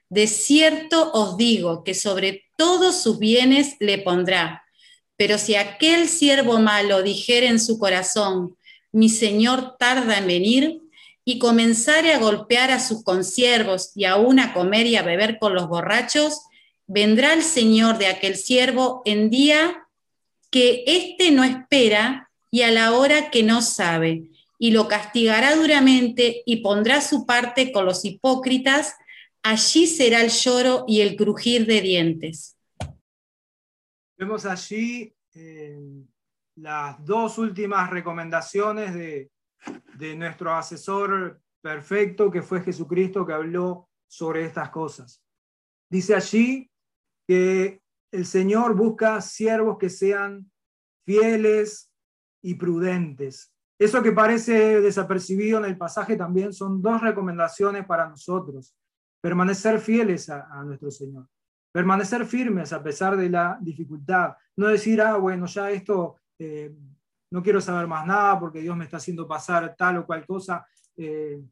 De 0.08 0.28
cierto 0.28 1.10
os 1.12 1.36
digo 1.36 1.82
que 1.82 1.94
sobre 1.94 2.44
todos 2.56 3.02
sus 3.02 3.18
bienes 3.18 3.74
le 3.80 3.98
pondrá 3.98 4.64
pero 5.16 5.38
si 5.38 5.54
aquel 5.54 6.08
siervo 6.08 6.58
malo 6.58 7.02
dijera 7.02 7.46
en 7.46 7.60
su 7.60 7.78
corazón, 7.78 8.56
mi 8.92 9.08
señor 9.08 9.76
tarda 9.78 10.18
en 10.18 10.26
venir, 10.26 10.80
y 11.26 11.38
comenzare 11.38 12.12
a 12.12 12.18
golpear 12.18 12.70
a 12.70 12.78
sus 12.78 13.02
consiervos 13.02 13.92
y 13.94 14.04
aún 14.04 14.38
a 14.40 14.52
comer 14.52 14.86
y 14.86 14.96
a 14.96 15.02
beber 15.02 15.38
con 15.38 15.54
los 15.54 15.68
borrachos, 15.68 16.42
vendrá 16.86 17.32
el 17.32 17.42
señor 17.42 17.96
de 17.96 18.08
aquel 18.08 18.36
siervo 18.36 19.00
en 19.06 19.30
día 19.30 19.86
que 20.50 20.84
éste 20.86 21.30
no 21.30 21.42
espera 21.42 22.23
y 22.54 22.62
a 22.62 22.70
la 22.70 22.92
hora 22.92 23.32
que 23.32 23.42
no 23.42 23.62
sabe, 23.62 24.30
y 24.60 24.70
lo 24.70 24.86
castigará 24.86 25.56
duramente 25.56 26.44
y 26.46 26.62
pondrá 26.62 27.00
su 27.00 27.26
parte 27.26 27.72
con 27.72 27.84
los 27.84 28.04
hipócritas, 28.04 28.94
allí 29.42 29.88
será 29.88 30.20
el 30.20 30.30
lloro 30.30 30.84
y 30.86 31.00
el 31.00 31.16
crujir 31.16 31.66
de 31.66 31.80
dientes. 31.80 32.56
Vemos 34.16 34.46
allí 34.46 35.12
eh, 35.34 35.80
las 36.54 37.04
dos 37.04 37.38
últimas 37.38 37.90
recomendaciones 37.90 38.94
de, 38.94 39.32
de 39.98 40.14
nuestro 40.14 40.54
asesor 40.54 41.40
perfecto, 41.60 42.30
que 42.30 42.42
fue 42.42 42.62
Jesucristo, 42.62 43.26
que 43.26 43.32
habló 43.32 43.88
sobre 44.06 44.44
estas 44.44 44.70
cosas. 44.70 45.20
Dice 45.90 46.14
allí 46.14 46.70
que 47.26 47.80
el 48.12 48.24
Señor 48.24 48.76
busca 48.76 49.20
siervos 49.20 49.76
que 49.76 49.90
sean 49.90 50.48
fieles 51.04 51.90
y 52.44 52.54
prudentes. 52.54 53.52
Eso 53.78 54.02
que 54.02 54.12
parece 54.12 54.80
desapercibido 54.80 55.58
en 55.58 55.64
el 55.64 55.76
pasaje 55.76 56.16
también 56.16 56.52
son 56.52 56.80
dos 56.80 57.00
recomendaciones 57.00 57.84
para 57.84 58.08
nosotros. 58.08 58.74
Permanecer 59.20 59.80
fieles 59.80 60.30
a, 60.30 60.46
a 60.52 60.62
nuestro 60.62 60.90
Señor 60.90 61.26
permanecer 61.74 62.24
firmes 62.24 62.72
a 62.72 62.80
pesar 62.80 63.16
de 63.16 63.28
la 63.28 63.58
dificultad, 63.60 64.34
no 64.56 64.68
decir, 64.68 65.02
ah, 65.02 65.16
bueno, 65.16 65.46
ya 65.46 65.72
esto, 65.72 66.20
eh, 66.38 66.72
no 67.32 67.42
quiero 67.42 67.60
saber 67.60 67.88
más 67.88 68.06
nada 68.06 68.38
porque 68.38 68.60
Dios 68.60 68.76
me 68.76 68.84
está 68.84 68.98
haciendo 68.98 69.26
pasar 69.26 69.74
tal 69.76 69.98
o 69.98 70.06
cual 70.06 70.24
cosa. 70.24 70.64
Eh, 70.96 71.42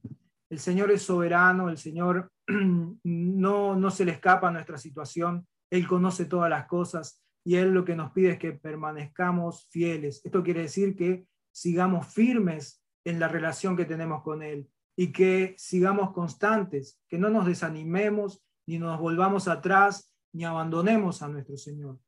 el 0.48 0.58
Señor 0.60 0.92
es 0.92 1.02
soberano, 1.02 1.68
el 1.68 1.76
Señor 1.76 2.30
no, 3.02 3.74
no 3.74 3.90
se 3.90 4.04
le 4.04 4.12
escapa 4.12 4.46
a 4.46 4.52
nuestra 4.52 4.78
situación, 4.78 5.44
Él 5.68 5.88
conoce 5.88 6.26
todas 6.26 6.48
las 6.48 6.66
cosas 6.66 7.20
y 7.44 7.56
Él 7.56 7.72
lo 7.72 7.84
que 7.84 7.96
nos 7.96 8.12
pide 8.12 8.32
es 8.32 8.38
que 8.38 8.52
permanezcamos 8.52 9.68
fieles. 9.70 10.20
Esto 10.24 10.42
quiere 10.42 10.62
decir 10.62 10.96
que 10.96 11.26
sigamos 11.50 12.06
firmes 12.06 12.82
en 13.04 13.18
la 13.18 13.28
relación 13.28 13.76
que 13.76 13.84
tenemos 13.84 14.22
con 14.22 14.42
Él 14.42 14.68
y 14.96 15.12
que 15.12 15.54
sigamos 15.58 16.12
constantes, 16.12 17.00
que 17.08 17.18
no 17.18 17.30
nos 17.30 17.46
desanimemos 17.46 18.42
ni 18.66 18.78
nos 18.78 19.00
volvamos 19.00 19.48
atrás 19.48 20.12
ni 20.32 20.44
abandonemos 20.44 21.22
a 21.22 21.28
nuestro 21.28 21.56
Señor. 21.56 21.98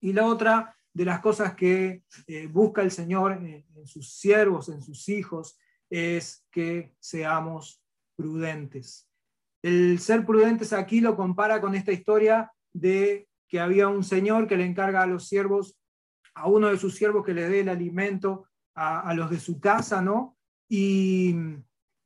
Y 0.00 0.12
la 0.12 0.26
otra 0.26 0.76
de 0.92 1.04
las 1.04 1.20
cosas 1.20 1.54
que 1.54 2.04
eh, 2.26 2.46
busca 2.46 2.82
el 2.82 2.90
Señor 2.90 3.32
en, 3.32 3.64
sus 3.86 4.14
siervos, 4.14 4.68
en 4.68 4.82
sus 4.82 5.08
hijos, 5.08 5.58
es 5.88 6.46
que 6.50 6.94
seamos 7.00 7.82
prudentes. 8.16 9.08
El 9.62 9.98
ser 9.98 10.24
prudentes 10.24 10.72
aquí 10.72 11.00
lo 11.00 11.16
compara 11.16 11.60
con 11.60 11.74
esta 11.74 11.92
historia 11.92 12.52
de 12.72 13.28
que 13.50 13.60
había 13.60 13.88
un 13.88 14.04
señor 14.04 14.46
que 14.46 14.56
le 14.56 14.64
encarga 14.64 15.02
a 15.02 15.06
los 15.06 15.26
siervos, 15.26 15.76
a 16.34 16.46
uno 16.48 16.68
de 16.68 16.78
sus 16.78 16.94
siervos 16.94 17.26
que 17.26 17.34
le 17.34 17.48
dé 17.48 17.60
el 17.60 17.68
alimento 17.68 18.46
a, 18.76 19.12
los 19.12 19.28
de 19.28 19.40
su 19.40 19.60
casa, 19.60 20.00
¿no? 20.00 20.38
Y 20.70 21.34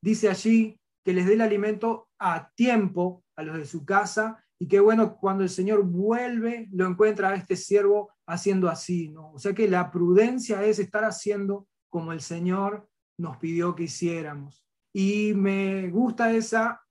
dice 0.03 0.29
allí 0.29 0.81
que 1.05 1.13
les 1.13 1.27
dé 1.27 1.35
el 1.35 1.43
alimento 1.43 2.09
a 2.19 2.51
tiempo 2.57 3.23
a 3.37 3.43
los 3.43 3.57
de 3.59 3.67
su 3.67 3.85
casa 3.85 4.43
y 4.59 4.67
qué 4.67 4.81
bueno 4.81 5.17
cuando 5.17 5.45
el 5.45 5.51
Señor 5.51 5.85
vuelve, 5.85 6.69
lo 6.73 6.87
encuentra 6.87 7.29
a 7.29 7.35
este 7.35 7.55
siervo 7.55 8.11
haciendo 8.27 8.69
así, 8.69 9.11
¿no? 9.11 9.33
O 9.33 9.39
sea 9.39 9.53
que 9.53 9.69
la 9.69 9.91
prudencia 9.91 10.65
es 10.65 10.79
estar 10.79 11.05
haciendo 11.05 11.69
como 11.91 12.13
el 12.13 12.23
Señor 12.23 12.89
nos 13.19 13.37
pidió 13.37 13.75
que 13.75 13.85
hiciéramos. 13.85 14.67
Y 14.93 15.35
me 15.35 15.91
gusta 15.91 16.33
esa, 16.33 16.83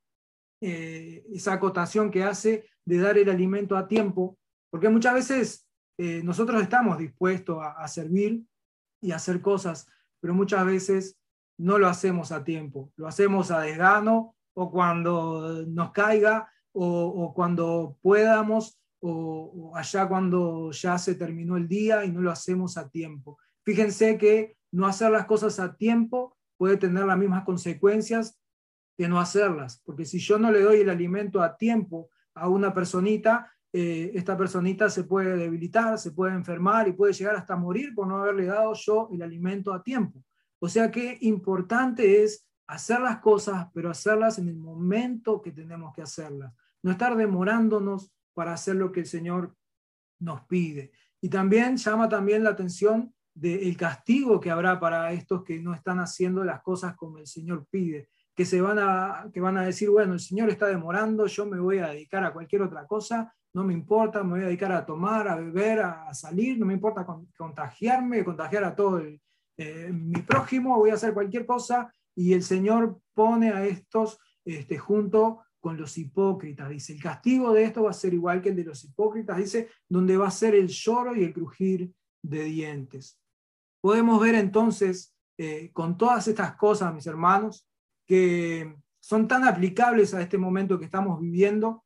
eh, 0.61 1.25
esa 1.33 1.53
acotación 1.53 2.11
que 2.11 2.23
hace 2.23 2.69
de 2.85 2.97
dar 2.99 3.17
el 3.17 3.29
alimento 3.29 3.75
a 3.75 3.87
tiempo, 3.87 4.37
porque 4.73 4.89
muchas 4.89 5.13
veces 5.13 5.67
eh, 5.99 6.21
nosotros 6.23 6.59
estamos 6.59 6.97
dispuestos 6.97 7.59
a, 7.61 7.87
servir 7.87 8.43
y 8.99 9.11
a 9.11 9.17
hacer 9.17 9.39
cosas, 9.39 9.87
pero 10.19 10.33
muchas 10.33 10.65
veces 10.65 11.19
no 11.59 11.77
lo 11.77 11.87
hacemos 11.87 12.31
a 12.31 12.43
tiempo, 12.43 12.91
lo 12.95 13.07
hacemos 13.07 13.51
a 13.51 13.59
desgano 13.59 14.35
o 14.55 14.71
cuando 14.71 15.63
nos 15.67 15.91
caiga 15.91 16.51
o, 16.71 17.33
cuando 17.35 17.99
podamos 18.01 18.81
o, 18.99 19.73
allá 19.75 20.07
cuando 20.07 20.71
ya 20.71 20.97
se 20.97 21.13
terminó 21.13 21.55
el 21.55 21.67
día 21.67 22.03
y 22.03 22.11
no 22.11 22.21
lo 22.21 22.31
hacemos 22.31 22.75
a 22.75 22.89
tiempo. 22.89 23.37
Fíjense 23.63 24.17
que 24.17 24.57
no 24.71 24.87
hacer 24.87 25.11
las 25.11 25.27
cosas 25.27 25.59
a 25.59 25.75
tiempo 25.75 26.35
puede 26.57 26.77
tener 26.77 27.05
las 27.05 27.19
mismas 27.19 27.43
consecuencias 27.43 28.39
que 28.97 29.07
no 29.07 29.19
hacerlas, 29.19 29.83
porque 29.85 30.05
si 30.05 30.17
yo 30.17 30.39
no 30.39 30.51
le 30.51 30.61
doy 30.61 30.79
el 30.79 30.89
alimento 30.89 31.43
a 31.43 31.57
tiempo 31.57 32.09
a 32.33 32.49
una 32.49 32.73
personita, 32.73 33.52
eh, 33.75 34.11
esta 34.13 34.37
personita 34.37 34.87
se 34.87 35.03
puede 35.03 35.35
debilitar, 35.35 35.97
se 35.97 36.11
puede 36.11 36.33
enfermar 36.35 36.87
y 36.87 36.93
puede 36.93 37.11
llegar 37.11 37.35
hasta 37.35 37.55
morir 37.55 37.95
por 37.95 38.07
no 38.07 38.17
haberle 38.17 38.45
dado 38.45 38.73
yo 38.75 39.09
el 39.11 39.23
alimento 39.23 39.73
a 39.73 39.81
tiempo. 39.81 40.23
O 40.59 40.69
sea 40.69 40.91
que 40.91 41.17
importante 41.21 42.23
es 42.23 42.47
hacer 42.67 43.01
las 43.01 43.19
cosas, 43.19 43.67
pero 43.73 43.89
hacerlas 43.89 44.37
en 44.37 44.47
el 44.47 44.57
momento 44.57 45.41
que 45.41 45.51
tenemos 45.51 45.91
que 45.93 46.03
hacerlas. 46.03 46.53
No 46.83 46.91
estar 46.91 47.17
demorándonos 47.17 48.13
para 48.35 48.53
hacer 48.53 48.75
lo 48.75 48.91
que 48.91 48.99
el 48.99 49.05
Señor 49.07 49.55
nos 50.19 50.41
pide. 50.45 50.91
Y 51.19 51.29
también 51.29 51.77
llama 51.77 52.07
también 52.07 52.43
la 52.43 52.51
atención 52.51 53.13
del 53.33 53.75
castigo 53.75 54.39
que 54.39 54.51
habrá 54.51 54.79
para 54.79 55.11
estos 55.13 55.43
que 55.43 55.59
no 55.59 55.73
están 55.73 55.99
haciendo 55.99 56.43
las 56.43 56.61
cosas 56.61 56.95
como 56.95 57.17
el 57.17 57.25
Señor 57.25 57.65
pide, 57.71 58.09
que, 58.35 58.45
se 58.45 58.61
van 58.61 58.77
a, 58.79 59.29
que 59.33 59.41
van 59.41 59.57
a 59.57 59.63
decir, 59.63 59.89
bueno, 59.89 60.13
el 60.13 60.19
Señor 60.19 60.49
está 60.49 60.67
demorando, 60.67 61.25
yo 61.25 61.45
me 61.47 61.59
voy 61.59 61.79
a 61.79 61.87
dedicar 61.87 62.23
a 62.23 62.33
cualquier 62.33 62.61
otra 62.61 62.85
cosa, 62.85 63.33
no 63.53 63.63
me 63.63 63.73
importa, 63.73 64.23
me 64.23 64.31
voy 64.31 64.41
a 64.41 64.45
dedicar 64.45 64.71
a 64.71 64.85
tomar, 64.85 65.27
a 65.27 65.35
beber, 65.35 65.81
a 65.81 66.13
salir, 66.13 66.57
no 66.57 66.65
me 66.65 66.73
importa 66.73 67.05
contagiarme, 67.37 68.23
contagiar 68.23 68.63
a 68.63 68.75
todo 68.75 69.01
eh, 69.57 69.91
mi 69.93 70.19
prójimo, 70.21 70.77
voy 70.77 70.89
a 70.89 70.95
hacer 70.95 71.13
cualquier 71.13 71.45
cosa, 71.45 71.93
y 72.15 72.33
el 72.33 72.43
Señor 72.43 72.99
pone 73.13 73.51
a 73.51 73.65
estos 73.65 74.19
este, 74.43 74.77
junto 74.77 75.41
con 75.59 75.77
los 75.77 75.97
hipócritas. 75.97 76.69
Dice, 76.69 76.93
el 76.93 77.01
castigo 77.01 77.53
de 77.53 77.63
esto 77.63 77.83
va 77.83 77.91
a 77.91 77.93
ser 77.93 78.13
igual 78.13 78.41
que 78.41 78.49
el 78.49 78.55
de 78.55 78.65
los 78.65 78.83
hipócritas, 78.83 79.37
dice, 79.37 79.69
donde 79.87 80.17
va 80.17 80.27
a 80.27 80.31
ser 80.31 80.55
el 80.55 80.67
lloro 80.67 81.15
y 81.15 81.23
el 81.23 81.33
crujir 81.33 81.91
de 82.23 82.43
dientes. 82.45 83.19
Podemos 83.81 84.19
ver 84.19 84.35
entonces, 84.35 85.15
eh, 85.37 85.71
con 85.73 85.97
todas 85.97 86.27
estas 86.27 86.55
cosas, 86.55 86.93
mis 86.93 87.05
hermanos, 87.05 87.67
que 88.07 88.75
son 88.99 89.27
tan 89.27 89.43
aplicables 89.43 90.13
a 90.13 90.21
este 90.21 90.37
momento 90.37 90.79
que 90.79 90.85
estamos 90.85 91.19
viviendo, 91.19 91.83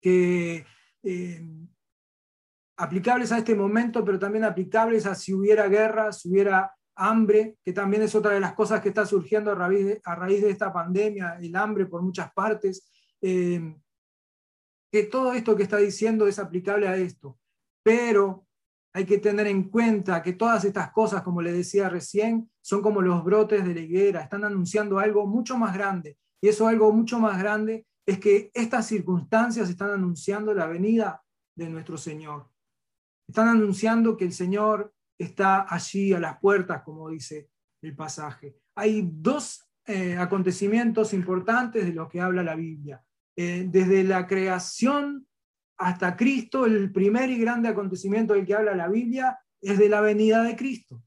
que 0.00 0.64
eh, 1.06 1.40
aplicables 2.78 3.30
a 3.30 3.38
este 3.38 3.54
momento, 3.54 4.04
pero 4.04 4.18
también 4.18 4.44
aplicables 4.44 5.06
a 5.06 5.14
si 5.14 5.32
hubiera 5.32 5.68
guerra, 5.68 6.12
si 6.12 6.28
hubiera 6.28 6.74
hambre, 6.96 7.56
que 7.64 7.72
también 7.72 8.02
es 8.02 8.14
otra 8.14 8.32
de 8.32 8.40
las 8.40 8.54
cosas 8.54 8.80
que 8.80 8.88
está 8.88 9.06
surgiendo 9.06 9.52
a 9.52 9.54
raíz 9.54 10.42
de, 10.42 10.50
esta 10.50 10.72
pandemia, 10.72 11.38
el 11.40 11.54
hambre 11.54 11.86
por 11.86 12.02
muchas 12.02 12.32
partes, 12.32 12.90
eh, 13.20 13.76
que 14.90 15.04
todo 15.04 15.32
esto 15.32 15.54
que 15.54 15.62
está 15.62 15.76
diciendo 15.76 16.26
es 16.26 16.38
aplicable 16.38 16.88
a 16.88 16.96
esto, 16.96 17.38
pero 17.84 18.46
hay 18.92 19.04
que 19.04 19.18
tener 19.18 19.46
en 19.46 19.70
cuenta 19.70 20.22
que 20.22 20.32
todas 20.32 20.64
estas 20.64 20.90
cosas, 20.90 21.22
como 21.22 21.40
le 21.40 21.52
decía 21.52 21.88
recién, 21.88 22.50
son 22.60 22.82
como 22.82 23.00
los 23.00 23.22
brotes 23.22 23.64
de 23.64 23.74
la 23.74 23.80
higuera, 23.80 24.22
están 24.22 24.44
anunciando 24.44 24.98
algo 24.98 25.26
mucho 25.26 25.56
más 25.56 25.72
grande, 25.72 26.18
y 26.40 26.48
eso 26.48 26.66
algo 26.66 26.92
mucho 26.92 27.20
más 27.20 27.38
grande 27.38 27.86
es 28.06 28.20
que 28.20 28.50
estas 28.54 28.86
circunstancias 28.86 29.68
están 29.68 29.90
anunciando 29.90 30.54
la 30.54 30.66
venida 30.66 31.22
de 31.56 31.68
nuestro 31.68 31.96
Señor. 31.96 32.48
Están 33.28 33.48
anunciando 33.48 34.16
que 34.16 34.24
el 34.24 34.32
Señor 34.32 34.94
está 35.18 35.66
allí 35.68 36.12
a 36.12 36.20
las 36.20 36.38
puertas, 36.38 36.82
como 36.82 37.10
dice 37.10 37.50
el 37.82 37.96
pasaje. 37.96 38.56
Hay 38.76 39.08
dos 39.12 39.68
eh, 39.86 40.16
acontecimientos 40.16 41.12
importantes 41.12 41.84
de 41.84 41.92
los 41.92 42.08
que 42.08 42.20
habla 42.20 42.44
la 42.44 42.54
Biblia. 42.54 43.02
Eh, 43.36 43.66
desde 43.68 44.04
la 44.04 44.26
creación 44.26 45.26
hasta 45.78 46.16
Cristo, 46.16 46.64
el 46.64 46.92
primer 46.92 47.30
y 47.30 47.38
grande 47.38 47.68
acontecimiento 47.68 48.34
del 48.34 48.46
que 48.46 48.54
habla 48.54 48.74
la 48.74 48.88
Biblia 48.88 49.38
es 49.60 49.78
de 49.78 49.88
la 49.88 50.00
venida 50.00 50.42
de 50.42 50.54
Cristo. 50.54 51.02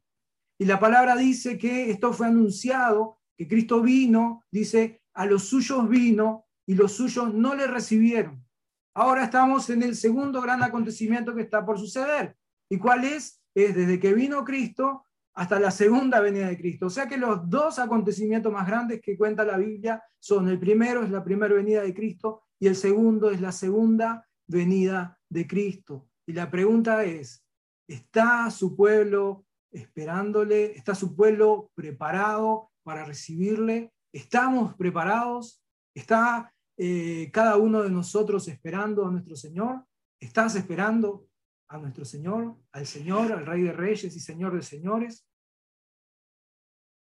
Y 0.59 0.65
la 0.65 0.79
palabra 0.79 1.15
dice 1.15 1.57
que 1.57 1.89
esto 1.89 2.11
fue 2.11 2.27
anunciado, 2.27 3.19
que 3.37 3.47
Cristo 3.47 3.81
vino, 3.81 4.43
dice, 4.51 5.01
a 5.13 5.25
los 5.25 5.45
suyos 5.45 5.87
vino 5.87 6.48
y 6.69 6.75
los 6.75 6.91
suyos 6.91 7.33
no 7.33 7.55
le 7.55 7.65
recibieron. 7.65 8.45
Ahora 8.93 9.23
estamos 9.23 9.71
en 9.71 9.81
el 9.81 9.95
segundo 9.95 10.39
gran 10.39 10.61
acontecimiento 10.61 11.33
que 11.33 11.41
está 11.41 11.65
por 11.65 11.79
suceder. 11.79 12.37
¿Y 12.69 12.77
cuál 12.77 13.05
es? 13.05 13.41
Es 13.55 13.73
desde 13.73 13.99
que 13.99 14.13
vino 14.13 14.45
Cristo 14.45 15.03
hasta 15.33 15.59
la 15.59 15.71
segunda 15.71 16.19
venida 16.19 16.47
de 16.47 16.59
Cristo. 16.59 16.85
O 16.85 16.89
sea 16.91 17.07
que 17.07 17.17
los 17.17 17.49
dos 17.49 17.79
acontecimientos 17.79 18.53
más 18.53 18.67
grandes 18.67 19.01
que 19.01 19.17
cuenta 19.17 19.43
la 19.43 19.57
Biblia 19.57 20.03
son 20.19 20.47
el 20.47 20.59
primero 20.59 21.01
es 21.01 21.09
la 21.09 21.23
primera 21.23 21.55
venida 21.55 21.81
de 21.81 21.91
Cristo 21.91 22.43
y 22.59 22.67
el 22.67 22.75
segundo 22.75 23.31
es 23.31 23.41
la 23.41 23.51
segunda 23.51 24.27
venida 24.45 25.17
de 25.27 25.47
Cristo. 25.47 26.07
Y 26.27 26.33
la 26.33 26.51
pregunta 26.51 27.03
es, 27.03 27.43
¿está 27.87 28.51
su 28.51 28.75
pueblo 28.75 29.43
esperándole? 29.71 30.77
¿Está 30.77 30.93
su 30.93 31.15
pueblo 31.15 31.71
preparado 31.73 32.69
para 32.83 33.05
recibirle? 33.05 33.91
¿Estamos 34.13 34.75
preparados? 34.75 35.63
¿Está 35.95 36.53
eh, 36.81 37.29
cada 37.33 37.57
uno 37.57 37.83
de 37.83 37.91
nosotros 37.91 38.47
esperando 38.47 39.05
a 39.05 39.11
nuestro 39.11 39.35
Señor? 39.35 39.85
¿Estás 40.17 40.55
esperando 40.55 41.27
a 41.67 41.77
nuestro 41.77 42.05
Señor, 42.05 42.55
al 42.71 42.87
Señor, 42.87 43.33
al 43.33 43.45
Rey 43.45 43.63
de 43.63 43.73
Reyes 43.73 44.15
y 44.15 44.19
Señor 44.21 44.55
de 44.55 44.61
Señores? 44.61 45.27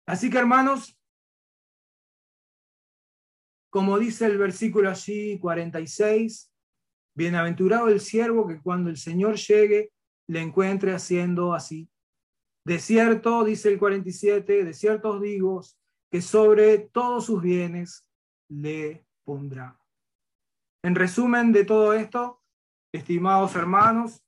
Así 0.07 0.31
que 0.31 0.39
hermanos, 0.39 0.99
como 3.69 3.99
dice 3.99 4.25
el 4.25 4.39
versículo 4.39 4.89
allí 4.89 5.37
46, 5.37 6.51
bienaventurado 7.15 7.87
el 7.89 7.99
siervo 7.99 8.47
que 8.47 8.59
cuando 8.59 8.89
el 8.89 8.97
Señor 8.97 9.35
llegue 9.35 9.93
le 10.27 10.41
encuentre 10.41 10.91
haciendo 10.91 11.53
así. 11.53 11.87
De 12.65 12.79
cierto, 12.79 13.43
dice 13.43 13.69
el 13.69 13.77
47, 13.77 14.65
de 14.65 14.73
cierto 14.73 15.11
os 15.11 15.21
digo 15.21 15.61
que 16.11 16.19
sobre 16.19 16.79
todos 16.79 17.27
sus 17.27 17.43
bienes 17.43 18.07
le 18.49 19.05
pondrá. 19.25 19.79
En 20.83 20.95
resumen 20.95 21.51
de 21.51 21.65
todo 21.65 21.93
esto, 21.93 22.41
estimados 22.93 23.55
hermanos, 23.55 24.23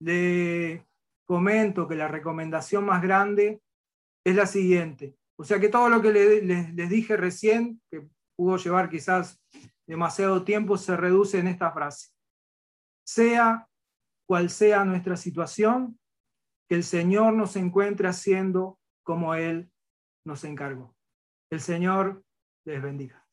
le 0.00 0.86
comento 1.26 1.88
que 1.88 1.94
la 1.94 2.08
recomendación 2.08 2.84
más 2.84 3.02
grande 3.02 3.62
es 4.26 4.34
la 4.34 4.46
siguiente. 4.46 5.16
O 5.38 5.44
sea 5.44 5.58
que 5.58 5.68
todo 5.68 5.88
lo 5.88 6.02
que 6.02 6.12
les 6.12 6.88
dije 6.88 7.16
recién, 7.16 7.80
que 7.90 8.08
pudo 8.36 8.56
llevar 8.56 8.88
quizás 8.88 9.40
demasiado 9.86 10.44
tiempo, 10.44 10.76
se 10.76 10.96
reduce 10.96 11.38
en 11.38 11.48
esta 11.48 11.72
frase. 11.72 12.10
Sea 13.06 13.68
cual 14.26 14.50
sea 14.50 14.84
nuestra 14.84 15.16
situación, 15.16 15.98
que 16.68 16.76
el 16.76 16.84
Señor 16.84 17.34
nos 17.34 17.56
encuentre 17.56 18.08
haciendo 18.08 18.78
como 19.04 19.34
Él 19.34 19.70
nos 20.26 20.44
encargó. 20.44 20.96
El 21.50 21.60
Señor 21.60 22.24
les 22.64 22.82
bendiga. 22.82 23.23